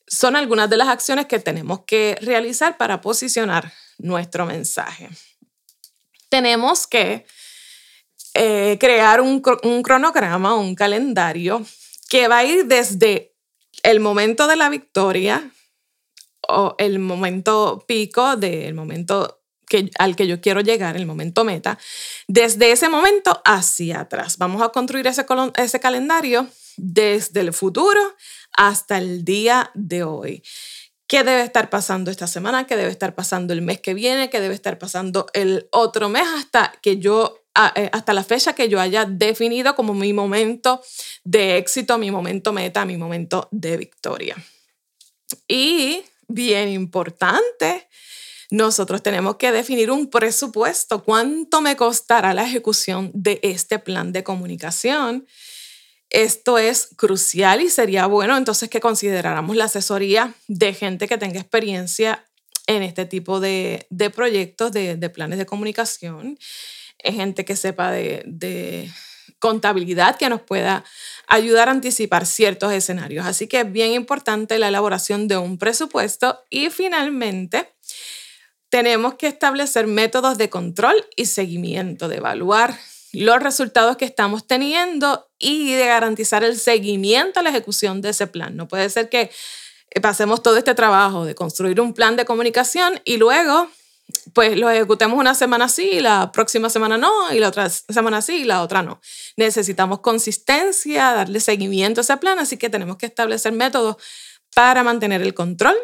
son 0.06 0.36
algunas 0.36 0.70
de 0.70 0.78
las 0.78 0.88
acciones 0.88 1.26
que 1.26 1.38
tenemos 1.38 1.80
que 1.84 2.16
realizar 2.22 2.78
para 2.78 3.02
posicionar 3.02 3.70
nuestro 3.98 4.46
mensaje. 4.46 5.10
Tenemos 6.30 6.86
que 6.86 7.26
eh, 8.32 8.78
crear 8.80 9.20
un, 9.20 9.42
un 9.64 9.82
cronograma, 9.82 10.54
un 10.54 10.74
calendario 10.74 11.66
que 12.08 12.26
va 12.26 12.38
a 12.38 12.44
ir 12.44 12.66
desde 12.66 13.36
el 13.82 14.00
momento 14.00 14.46
de 14.46 14.56
la 14.56 14.68
victoria 14.68 15.50
o 16.48 16.74
el 16.78 16.98
momento 16.98 17.84
pico 17.86 18.36
del 18.36 18.74
momento 18.74 19.42
que, 19.68 19.90
al 19.98 20.16
que 20.16 20.26
yo 20.26 20.40
quiero 20.40 20.60
llegar, 20.62 20.96
el 20.96 21.06
momento 21.06 21.44
meta, 21.44 21.78
desde 22.26 22.72
ese 22.72 22.88
momento 22.88 23.40
hacia 23.44 24.00
atrás. 24.00 24.38
Vamos 24.38 24.62
a 24.62 24.70
construir 24.70 25.06
ese, 25.06 25.26
ese 25.56 25.80
calendario 25.80 26.48
desde 26.76 27.40
el 27.40 27.52
futuro 27.52 28.00
hasta 28.52 28.98
el 28.98 29.24
día 29.24 29.70
de 29.74 30.04
hoy. 30.04 30.42
¿Qué 31.06 31.24
debe 31.24 31.42
estar 31.42 31.70
pasando 31.70 32.10
esta 32.10 32.26
semana? 32.26 32.66
¿Qué 32.66 32.76
debe 32.76 32.90
estar 32.90 33.14
pasando 33.14 33.52
el 33.52 33.62
mes 33.62 33.80
que 33.80 33.94
viene? 33.94 34.30
¿Qué 34.30 34.40
debe 34.40 34.54
estar 34.54 34.78
pasando 34.78 35.26
el 35.32 35.68
otro 35.72 36.08
mes 36.08 36.26
hasta 36.36 36.72
que 36.82 36.98
yo 36.98 37.46
hasta 37.58 38.12
la 38.12 38.24
fecha 38.24 38.54
que 38.54 38.68
yo 38.68 38.80
haya 38.80 39.04
definido 39.04 39.74
como 39.74 39.94
mi 39.94 40.12
momento 40.12 40.80
de 41.24 41.58
éxito, 41.58 41.98
mi 41.98 42.10
momento 42.10 42.52
meta, 42.52 42.84
mi 42.84 42.96
momento 42.96 43.48
de 43.50 43.76
victoria. 43.76 44.36
Y 45.48 46.02
bien 46.28 46.68
importante, 46.68 47.88
nosotros 48.50 49.02
tenemos 49.02 49.36
que 49.36 49.52
definir 49.52 49.90
un 49.90 50.08
presupuesto. 50.08 51.04
¿Cuánto 51.04 51.60
me 51.60 51.76
costará 51.76 52.32
la 52.32 52.44
ejecución 52.44 53.10
de 53.12 53.40
este 53.42 53.78
plan 53.78 54.12
de 54.12 54.24
comunicación? 54.24 55.26
Esto 56.10 56.56
es 56.56 56.88
crucial 56.96 57.60
y 57.60 57.68
sería 57.68 58.06
bueno 58.06 58.36
entonces 58.36 58.70
que 58.70 58.80
consideráramos 58.80 59.56
la 59.56 59.64
asesoría 59.64 60.34
de 60.46 60.72
gente 60.72 61.06
que 61.06 61.18
tenga 61.18 61.38
experiencia 61.38 62.24
en 62.66 62.82
este 62.82 63.04
tipo 63.04 63.40
de, 63.40 63.86
proyectos, 64.14 64.72
de, 64.72 65.10
planes 65.10 65.38
de 65.38 65.46
comunicación, 65.46 66.38
gente 67.04 67.44
que 67.44 67.56
sepa 67.56 67.90
de, 67.90 68.22
de 68.26 68.90
contabilidad 69.38 70.16
que 70.16 70.28
nos 70.28 70.40
pueda 70.42 70.84
ayudar 71.26 71.68
a 71.68 71.72
anticipar 71.72 72.26
ciertos 72.26 72.72
escenarios. 72.72 73.26
Así 73.26 73.46
que 73.46 73.60
es 73.60 73.72
bien 73.72 73.92
importante 73.92 74.58
la 74.58 74.68
elaboración 74.68 75.28
de 75.28 75.36
un 75.36 75.58
presupuesto 75.58 76.44
y 76.50 76.70
finalmente 76.70 77.74
tenemos 78.70 79.14
que 79.14 79.28
establecer 79.28 79.86
métodos 79.86 80.38
de 80.38 80.50
control 80.50 80.94
y 81.16 81.26
seguimiento, 81.26 82.08
de 82.08 82.16
evaluar 82.16 82.78
los 83.12 83.42
resultados 83.42 83.96
que 83.96 84.04
estamos 84.04 84.46
teniendo 84.46 85.30
y 85.38 85.72
de 85.72 85.86
garantizar 85.86 86.44
el 86.44 86.58
seguimiento 86.58 87.40
a 87.40 87.42
la 87.42 87.50
ejecución 87.50 88.02
de 88.02 88.10
ese 88.10 88.26
plan. 88.26 88.56
No 88.56 88.68
puede 88.68 88.90
ser 88.90 89.08
que 89.08 89.30
pasemos 90.02 90.42
todo 90.42 90.58
este 90.58 90.74
trabajo 90.74 91.24
de 91.24 91.34
construir 91.34 91.80
un 91.80 91.94
plan 91.94 92.16
de 92.16 92.26
comunicación 92.26 93.00
y 93.04 93.16
luego 93.16 93.70
pues 94.32 94.56
lo 94.56 94.70
ejecutemos 94.70 95.18
una 95.18 95.34
semana 95.34 95.68
sí 95.68 96.00
la 96.00 96.32
próxima 96.32 96.70
semana 96.70 96.96
no 96.96 97.32
y 97.32 97.40
la 97.40 97.48
otra 97.48 97.68
semana 97.68 98.22
sí 98.22 98.42
y 98.42 98.44
la 98.44 98.62
otra 98.62 98.82
no. 98.82 99.00
Necesitamos 99.36 100.00
consistencia, 100.00 101.12
darle 101.12 101.40
seguimiento 101.40 102.00
a 102.00 102.02
ese 102.02 102.16
plan, 102.16 102.38
así 102.38 102.56
que 102.56 102.70
tenemos 102.70 102.96
que 102.96 103.06
establecer 103.06 103.52
métodos 103.52 103.96
para 104.54 104.82
mantener 104.82 105.22
el 105.22 105.34
control 105.34 105.76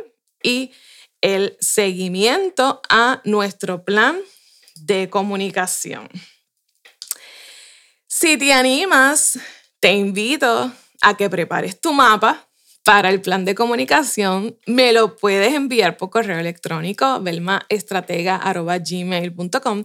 y 0.43 0.73
el 1.21 1.57
seguimiento 1.61 2.83
a 2.89 3.21
nuestro 3.25 3.85
plan 3.85 4.21
de 4.77 5.09
comunicación. 5.09 6.09
Si 8.07 8.37
te 8.37 8.53
animas, 8.53 9.39
te 9.81 9.93
invito 9.93 10.73
a 11.01 11.17
que 11.17 11.29
prepares 11.29 11.81
tu 11.81 11.93
mapa 11.93 12.47
para 12.85 13.11
el 13.11 13.21
plan 13.21 13.45
de 13.45 13.57
comunicación, 13.57 14.57
me 14.67 14.93
lo 14.93 15.17
puedes 15.17 15.53
enviar 15.55 15.97
por 15.97 16.11
correo 16.11 16.39
electrónico, 16.39 17.19
belmaestratega.gmail.com 17.21 19.83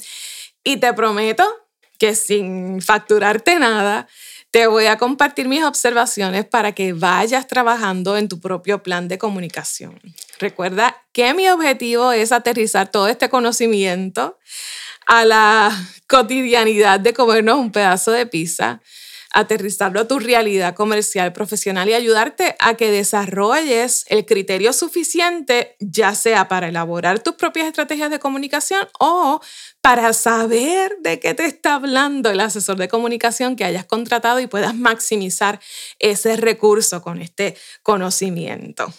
y 0.64 0.78
te 0.78 0.94
prometo 0.94 1.44
que 1.98 2.14
sin 2.14 2.80
facturarte 2.82 3.58
nada, 3.58 4.08
te 4.52 4.68
voy 4.68 4.86
a 4.88 4.98
compartir 4.98 5.48
mis 5.48 5.64
observaciones 5.64 6.46
para 6.46 6.74
que 6.74 6.94
vayas 6.94 7.48
trabajando 7.48 8.18
en 8.18 8.28
tu 8.28 8.40
propio 8.40 8.84
plan 8.84 9.08
de 9.08 9.18
comunicación. 9.18 10.00
Recuerda 10.40 11.04
que 11.14 11.34
mi 11.34 11.50
objetivo 11.50 12.12
es 12.12 12.32
aterrizar 12.32 12.90
todo 12.90 13.08
este 13.08 13.30
conocimiento 13.30 14.38
a 15.06 15.26
la 15.26 15.72
cotidianidad 16.08 17.00
de 17.00 17.14
comernos 17.14 17.60
un 17.60 17.72
pedazo 17.72 18.12
de 18.12 18.26
pizza, 18.26 18.82
aterrizarlo 19.34 20.00
a 20.00 20.08
tu 20.08 20.20
realidad 20.20 20.76
comercial, 20.76 21.34
profesional 21.34 21.88
y 21.90 21.94
ayudarte 21.94 22.56
a 22.60 22.76
que 22.76 22.92
desarrolles 22.92 24.06
el 24.08 24.26
criterio 24.26 24.74
suficiente, 24.74 25.76
ya 25.80 26.16
sea 26.16 26.48
para 26.48 26.68
elaborar 26.68 27.20
tus 27.20 27.36
propias 27.36 27.68
estrategias 27.68 28.10
de 28.10 28.20
comunicación 28.20 28.88
o 29.00 29.40
para 29.82 30.14
saber 30.14 30.98
de 31.02 31.20
qué 31.20 31.34
te 31.34 31.46
está 31.46 31.76
hablando 31.76 32.30
el 32.30 32.40
asesor 32.40 32.78
de 32.78 32.88
comunicación 32.88 33.56
que 33.56 33.66
hayas 33.66 33.86
contratado 33.86 34.40
y 34.40 34.48
puedas 34.48 34.76
maximizar 34.76 35.60
ese 36.00 36.36
recurso 36.38 37.02
con 37.02 37.22
este 37.22 37.56
conocimiento. 37.84 38.94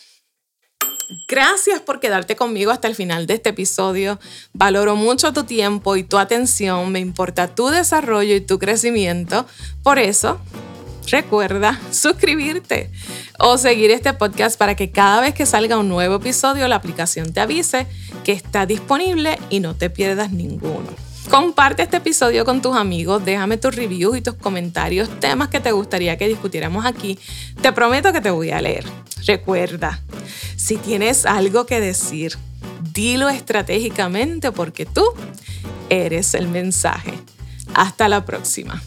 Gracias 1.26 1.80
por 1.80 1.98
quedarte 1.98 2.36
conmigo 2.36 2.70
hasta 2.70 2.86
el 2.86 2.94
final 2.94 3.26
de 3.26 3.34
este 3.34 3.50
episodio. 3.50 4.20
Valoro 4.52 4.94
mucho 4.94 5.32
tu 5.32 5.44
tiempo 5.44 5.96
y 5.96 6.04
tu 6.04 6.18
atención. 6.18 6.92
Me 6.92 7.00
importa 7.00 7.48
tu 7.48 7.68
desarrollo 7.68 8.36
y 8.36 8.40
tu 8.40 8.58
crecimiento. 8.58 9.44
Por 9.82 9.98
eso, 9.98 10.40
recuerda 11.08 11.80
suscribirte 11.90 12.90
o 13.38 13.58
seguir 13.58 13.90
este 13.90 14.12
podcast 14.12 14.56
para 14.56 14.76
que 14.76 14.92
cada 14.92 15.20
vez 15.20 15.34
que 15.34 15.46
salga 15.46 15.78
un 15.78 15.88
nuevo 15.88 16.16
episodio 16.16 16.68
la 16.68 16.76
aplicación 16.76 17.32
te 17.32 17.40
avise 17.40 17.86
que 18.22 18.32
está 18.32 18.66
disponible 18.66 19.38
y 19.50 19.60
no 19.60 19.74
te 19.74 19.90
pierdas 19.90 20.30
ninguno. 20.30 20.90
Comparte 21.28 21.84
este 21.84 21.98
episodio 21.98 22.44
con 22.44 22.60
tus 22.60 22.76
amigos, 22.76 23.24
déjame 23.24 23.56
tus 23.56 23.76
reviews 23.76 24.16
y 24.16 24.20
tus 24.20 24.34
comentarios, 24.34 25.08
temas 25.20 25.48
que 25.48 25.60
te 25.60 25.70
gustaría 25.70 26.16
que 26.16 26.26
discutiéramos 26.26 26.84
aquí. 26.84 27.18
Te 27.62 27.72
prometo 27.72 28.12
que 28.12 28.20
te 28.20 28.30
voy 28.30 28.50
a 28.50 28.60
leer. 28.60 28.84
Recuerda, 29.26 30.00
si 30.70 30.76
tienes 30.76 31.26
algo 31.26 31.66
que 31.66 31.80
decir, 31.80 32.38
dilo 32.92 33.28
estratégicamente 33.28 34.52
porque 34.52 34.86
tú 34.86 35.02
eres 35.88 36.34
el 36.34 36.46
mensaje. 36.46 37.12
Hasta 37.74 38.08
la 38.08 38.24
próxima. 38.24 38.80